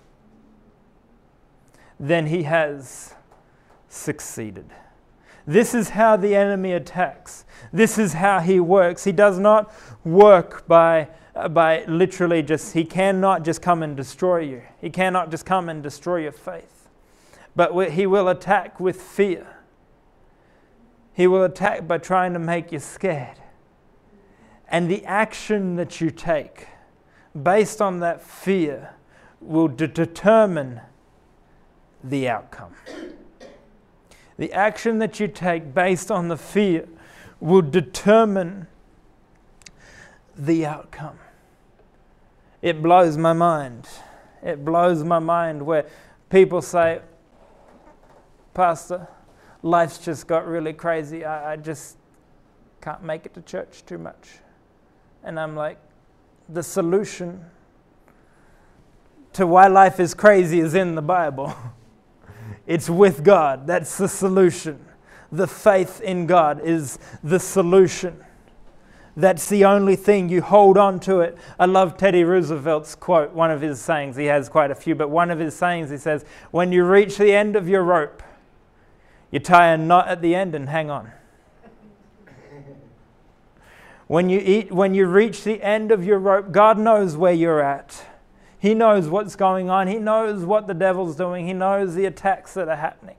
then 2.01 2.29
he 2.29 2.44
has 2.44 3.14
succeeded. 3.88 4.70
This 5.46 5.74
is 5.74 5.90
how 5.90 6.16
the 6.16 6.35
enemy 6.35 6.72
attacks. 6.72 7.46
This 7.72 7.98
is 7.98 8.12
how 8.12 8.40
he 8.40 8.61
works. 8.61 9.05
He 9.05 9.12
does 9.12 9.38
not 9.38 9.72
work 10.05 10.68
by, 10.68 11.09
uh, 11.35 11.48
by 11.48 11.85
literally 11.87 12.42
just, 12.42 12.74
he 12.74 12.85
cannot 12.85 13.44
just 13.44 13.62
come 13.62 13.83
and 13.83 13.96
destroy 13.96 14.40
you. 14.40 14.62
He 14.79 14.90
cannot 14.90 15.31
just 15.31 15.46
come 15.46 15.70
and 15.70 15.83
destroy 15.83 16.18
your 16.18 16.33
faith. 16.33 16.88
But 17.57 17.92
he 17.92 18.07
will 18.07 18.29
attack 18.29 18.79
with 18.79 19.01
fear. 19.01 19.46
He 21.14 21.27
will 21.27 21.44
attack 21.44 21.88
by 21.88 21.98
trying 21.98 22.35
to 22.35 22.38
make 22.38 22.70
you 22.70 22.79
scared. 22.79 23.38
And 24.68 24.90
the 24.90 25.05
action 25.07 25.77
that 25.77 26.01
you 26.01 26.11
take 26.11 26.68
based 27.42 27.81
on 27.81 28.01
that 28.01 28.22
fear 28.22 28.94
will 29.40 29.68
de- 29.68 29.88
determine 29.88 30.83
the 32.05 32.29
outcome. 32.29 32.74
The 34.38 34.53
action 34.53 34.98
that 35.01 35.18
you 35.18 35.29
take 35.29 35.74
based 35.74 36.11
on 36.11 36.29
the 36.29 36.37
fear 36.37 36.88
will 37.40 37.62
determine 37.62 38.68
the 40.37 40.64
outcome. 40.64 41.18
It 42.62 42.83
blows 42.83 43.16
my 43.16 43.33
mind. 43.33 43.88
It 44.42 44.64
blows 44.64 45.03
my 45.03 45.18
mind 45.18 45.66
where 45.66 45.87
people 46.31 46.62
say, 46.62 47.01
Pastor, 48.55 49.09
life's 49.62 49.98
just 49.98 50.27
got 50.27 50.46
really 50.46 50.72
crazy. 50.72 51.24
I, 51.24 51.53
I 51.53 51.57
just 51.57 51.96
can't 52.81 53.03
make 53.03 53.27
it 53.27 53.35
to 53.35 53.42
church 53.42 53.85
too 53.87 53.98
much. 53.98 54.38
And 55.24 55.38
I'm 55.38 55.57
like, 55.57 55.79
the 56.48 56.62
solution 56.62 57.44
to 59.33 59.46
why 59.46 59.66
life 59.66 60.01
is 60.01 60.14
crazy 60.14 60.61
is 60.61 60.74
in 60.74 60.94
the 60.94 61.03
Bible. 61.03 61.55
It's 62.68 62.90
with 62.90 63.24
God. 63.24 63.66
That's 63.66 63.96
the 63.96 64.09
solution. 64.09 64.78
The 65.33 65.46
faith 65.46 66.02
in 66.02 66.26
God 66.26 66.61
is 66.62 66.98
the 67.24 67.40
solution. 67.40 68.22
That's 69.16 69.48
the 69.48 69.64
only 69.64 69.96
thing. 69.96 70.28
You 70.28 70.42
hold 70.42 70.76
on 70.76 71.00
to 71.00 71.20
it. 71.20 71.38
I 71.59 71.64
love 71.64 71.96
Teddy 71.96 72.24
Roosevelt's 72.24 72.94
quote, 72.94 73.33
one 73.33 73.50
of 73.50 73.62
his 73.62 73.81
sayings. 73.81 74.16
He 74.16 74.26
has 74.26 74.50
quite 74.50 74.70
a 74.70 74.74
few, 74.74 74.94
but 74.94 75.09
one 75.09 75.31
of 75.31 75.38
his 75.38 75.54
sayings, 75.54 75.88
he 75.88 75.96
says, 75.96 76.26
When 76.50 76.70
you 76.70 76.85
reach 76.85 77.16
the 77.16 77.33
end 77.33 77.57
of 77.57 77.70
your 77.70 77.83
rope, 77.83 78.22
you 79.31 79.40
tie 79.40 79.68
a 79.68 79.78
knot 79.78 80.07
at 80.07 80.20
the 80.20 80.35
end 80.35 80.54
and 80.54 80.68
hang 80.68 80.90
on. 80.90 81.11
When 84.09 84.28
you, 84.28 84.40
eat, 84.40 84.70
when 84.70 84.94
you 84.94 85.07
reach 85.07 85.42
the 85.42 85.62
end 85.62 85.90
of 85.90 86.04
your 86.04 86.18
rope, 86.18 86.52
God 86.52 86.78
knows 86.78 87.16
where 87.16 87.33
you're 87.33 87.62
at. 87.62 88.04
He 88.59 88.75
knows 88.75 89.09
what's 89.09 89.37
going 89.37 89.71
on. 89.71 89.87
He 89.87 89.99
knows 89.99 90.44
what 90.44 90.66
the 90.66 90.75
devil's 90.75 91.16
doing. 91.16 91.47
He 91.47 91.53
knows 91.53 91.94
the 91.94 92.07
attacks 92.07 92.55
that 92.55 92.68
are 92.68 92.77
happening. 92.77 93.16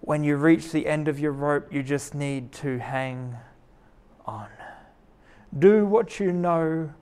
When 0.00 0.22
you 0.22 0.36
reach 0.36 0.70
the 0.70 0.86
end 0.86 1.08
of 1.08 1.18
your 1.18 1.32
rope, 1.32 1.72
you 1.72 1.82
just 1.82 2.14
need 2.14 2.52
to 2.52 2.78
hang 2.78 3.36
on. 4.26 4.48
Do 5.58 5.86
what 5.86 6.20
you 6.20 6.32
know 6.32 6.92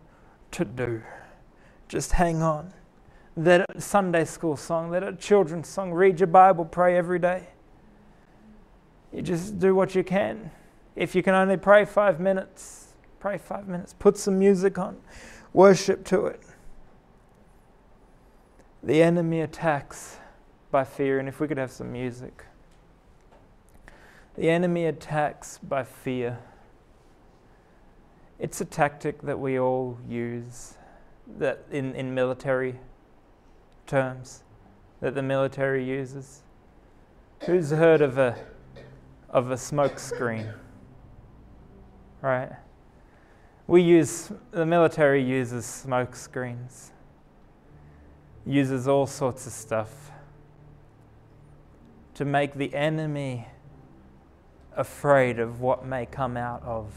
to 0.53 0.65
do. 0.65 1.03
Just 1.89 2.13
hang 2.13 2.43
on. 2.43 2.73
That 3.37 3.67
Sunday 3.83 4.25
school 4.25 4.57
song, 4.57 4.93
that 4.93 5.03
a 5.03 5.13
children's 5.13 5.69
song, 5.69 5.93
read 5.93 6.21
your 6.21 6.29
Bible, 6.29 6.65
pray 6.65 6.97
every 6.97 7.19
day. 7.19 7.49
You 9.13 9.21
just 9.21 9.59
do 9.59 9.75
what 9.75 9.95
you 9.95 10.03
can. 10.05 10.51
If 10.95 11.15
you 11.15 11.23
can 11.23 11.35
only 11.35 11.57
pray 11.57 11.85
five 11.85 12.19
minutes, 12.19 12.95
pray 13.21 13.37
five 13.37 13.69
minutes. 13.69 13.95
Put 13.99 14.17
some 14.17 14.39
music 14.39 14.79
on 14.79 14.97
worship 15.57 16.05
to 16.05 16.27
it. 16.27 16.43
The 18.83 19.03
enemy 19.03 19.41
attacks 19.41 20.19
by 20.71 20.85
fear, 20.85 21.19
and 21.19 21.29
if 21.29 21.41
we 21.41 21.49
could 21.49 21.57
have 21.57 21.71
some 21.71 21.91
music. 21.91 22.45
The 24.37 24.51
enemy 24.51 24.85
attacks 24.85 25.59
by 25.59 25.83
fear. 25.83 26.39
It's 28.39 28.61
a 28.61 28.67
tactic 28.67 29.23
that 29.23 29.41
we 29.41 29.59
all 29.59 29.97
use 30.07 30.75
that 31.39 31.65
in, 31.71 31.95
in 31.95 32.15
military 32.15 32.79
terms 33.87 34.45
that 35.01 35.15
the 35.15 35.23
military 35.23 35.83
uses. 35.83 36.43
Who's 37.47 37.71
heard 37.71 38.03
of 38.03 38.19
a 38.19 38.37
of 39.31 39.51
a 39.51 39.57
smoke 39.57 39.99
screen? 39.99 40.53
Right? 42.21 42.53
We 43.69 43.83
use, 43.83 44.31
the 44.53 44.65
military 44.65 45.23
uses 45.23 45.67
smoke 45.67 46.15
screens, 46.15 46.93
uses 48.45 48.87
all 48.87 49.09
sorts 49.09 49.45
of 49.47 49.53
stuff 49.53 50.13
to 52.15 52.25
make 52.25 52.55
the 52.55 52.73
enemy 52.73 53.49
afraid 54.77 55.41
of 55.41 55.61
what 55.61 55.85
may 55.85 56.07
come 56.07 56.37
out 56.37 56.63
of 56.63 56.93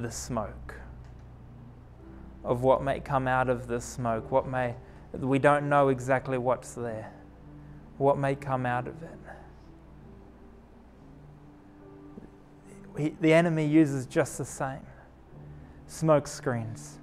the 0.00 0.12
smoke. 0.12 0.76
Of 2.44 2.62
what 2.62 2.82
may 2.82 3.00
come 3.00 3.26
out 3.26 3.48
of 3.48 3.66
the 3.66 3.80
smoke, 3.80 4.30
what 4.30 4.46
may, 4.46 4.76
we 5.12 5.40
don't 5.40 5.68
know 5.68 5.88
exactly 5.88 6.38
what's 6.38 6.74
there, 6.74 7.12
what 7.98 8.16
may 8.16 8.36
come 8.36 8.64
out 8.64 8.86
of 8.86 9.02
it. 9.02 9.10
He, 12.96 13.14
the 13.20 13.32
enemy 13.32 13.66
uses 13.66 14.06
just 14.06 14.38
the 14.38 14.44
same 14.44 14.86
smoke 15.90 16.28
screens 16.28 16.98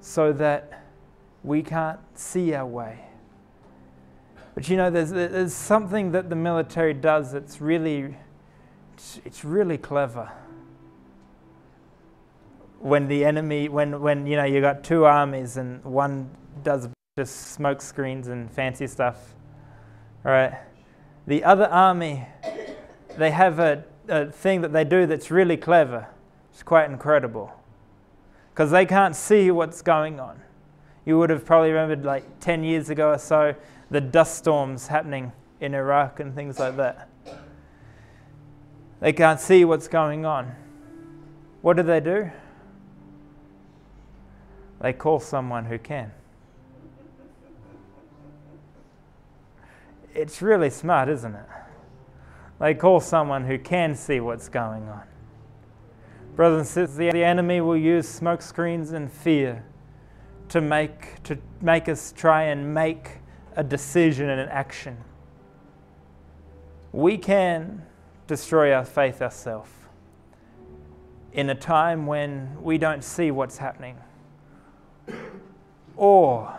so 0.00 0.32
that 0.32 0.84
we 1.42 1.62
can't 1.62 1.98
see 2.14 2.52
our 2.54 2.66
way. 2.66 3.00
But 4.54 4.68
you 4.68 4.76
know, 4.76 4.90
there's, 4.90 5.10
there's 5.10 5.54
something 5.54 6.12
that 6.12 6.28
the 6.28 6.36
military 6.36 6.92
does 6.92 7.32
that's 7.32 7.60
really, 7.60 8.16
it's 9.24 9.44
really 9.44 9.78
clever. 9.78 10.30
When 12.78 13.08
the 13.08 13.24
enemy, 13.24 13.68
when, 13.68 14.00
when 14.00 14.26
you 14.26 14.36
know, 14.36 14.44
you 14.44 14.60
got 14.60 14.84
two 14.84 15.04
armies 15.04 15.56
and 15.56 15.82
one 15.84 16.30
does 16.62 16.88
just 17.18 17.52
smoke 17.52 17.80
screens 17.80 18.28
and 18.28 18.50
fancy 18.50 18.86
stuff, 18.86 19.34
right? 20.24 20.58
The 21.26 21.44
other 21.44 21.66
army, 21.66 22.26
they 23.16 23.30
have 23.30 23.58
a, 23.58 23.84
a 24.08 24.26
thing 24.26 24.60
that 24.62 24.72
they 24.72 24.84
do 24.84 25.06
that's 25.06 25.30
really 25.30 25.56
clever 25.56 26.08
it's 26.60 26.66
quite 26.66 26.90
incredible 26.90 27.50
because 28.52 28.70
they 28.70 28.84
can't 28.84 29.16
see 29.16 29.50
what's 29.50 29.80
going 29.80 30.20
on. 30.20 30.42
You 31.06 31.16
would 31.18 31.30
have 31.30 31.46
probably 31.46 31.70
remembered 31.70 32.04
like 32.04 32.38
10 32.40 32.64
years 32.64 32.90
ago 32.90 33.12
or 33.12 33.18
so 33.18 33.54
the 33.90 34.02
dust 34.02 34.36
storms 34.36 34.86
happening 34.88 35.32
in 35.62 35.74
Iraq 35.74 36.20
and 36.20 36.34
things 36.34 36.58
like 36.58 36.76
that. 36.76 37.08
They 39.00 39.14
can't 39.14 39.40
see 39.40 39.64
what's 39.64 39.88
going 39.88 40.26
on. 40.26 40.54
What 41.62 41.78
do 41.78 41.82
they 41.82 41.98
do? 41.98 42.30
They 44.82 44.92
call 44.92 45.18
someone 45.18 45.64
who 45.64 45.78
can. 45.78 46.12
It's 50.14 50.42
really 50.42 50.68
smart, 50.68 51.08
isn't 51.08 51.34
it? 51.34 51.46
They 52.58 52.74
call 52.74 53.00
someone 53.00 53.46
who 53.46 53.58
can 53.58 53.94
see 53.94 54.20
what's 54.20 54.50
going 54.50 54.86
on. 54.90 55.04
Brothers 56.36 56.58
and 56.58 56.66
sisters, 56.66 56.96
the 57.12 57.24
enemy 57.24 57.60
will 57.60 57.76
use 57.76 58.08
smoke 58.08 58.40
screens 58.40 58.92
and 58.92 59.10
fear 59.12 59.64
to 60.48 60.60
make, 60.60 61.22
to 61.24 61.38
make 61.60 61.88
us 61.88 62.12
try 62.12 62.44
and 62.44 62.72
make 62.72 63.18
a 63.56 63.64
decision 63.64 64.28
and 64.28 64.40
an 64.40 64.48
action. 64.48 64.96
We 66.92 67.18
can 67.18 67.84
destroy 68.26 68.72
our 68.72 68.84
faith 68.84 69.20
ourselves 69.20 69.70
in 71.32 71.50
a 71.50 71.54
time 71.54 72.06
when 72.06 72.62
we 72.62 72.78
don't 72.78 73.04
see 73.04 73.30
what's 73.30 73.58
happening. 73.58 73.96
Or, 75.96 76.58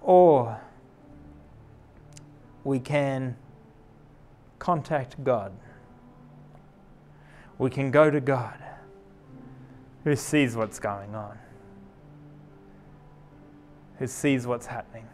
or 0.00 0.60
we 2.62 2.78
can 2.78 3.36
contact 4.58 5.22
God 5.24 5.52
we 7.58 7.70
can 7.70 7.90
go 7.90 8.10
to 8.10 8.20
God 8.20 8.58
who 10.04 10.16
sees 10.16 10.56
what's 10.56 10.78
going 10.78 11.14
on, 11.14 11.38
who 13.98 14.06
sees 14.06 14.46
what's 14.46 14.66
happening. 14.66 15.08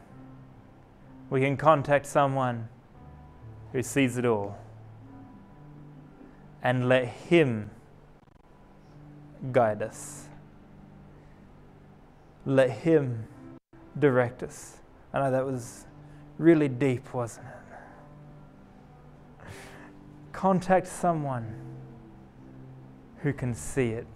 We 1.28 1.41
can 1.41 1.57
contact 1.57 2.07
someone 2.07 2.68
who 3.72 3.82
sees 3.82 4.16
it 4.16 4.24
all 4.24 4.59
and 6.62 6.88
let 6.88 7.05
Him 7.07 7.70
guide 9.53 9.82
us. 9.82 10.26
Let 12.45 12.70
Him 12.70 13.26
direct 13.99 14.43
us. 14.43 14.78
I 15.12 15.20
know 15.20 15.30
that 15.30 15.45
was 15.45 15.86
really 16.38 16.68
deep, 16.68 17.12
wasn't 17.14 17.47
it? 17.47 17.53
Contact 20.32 20.86
someone 20.86 21.55
who 23.22 23.32
can 23.32 23.54
see 23.54 23.90
it. 23.90 24.06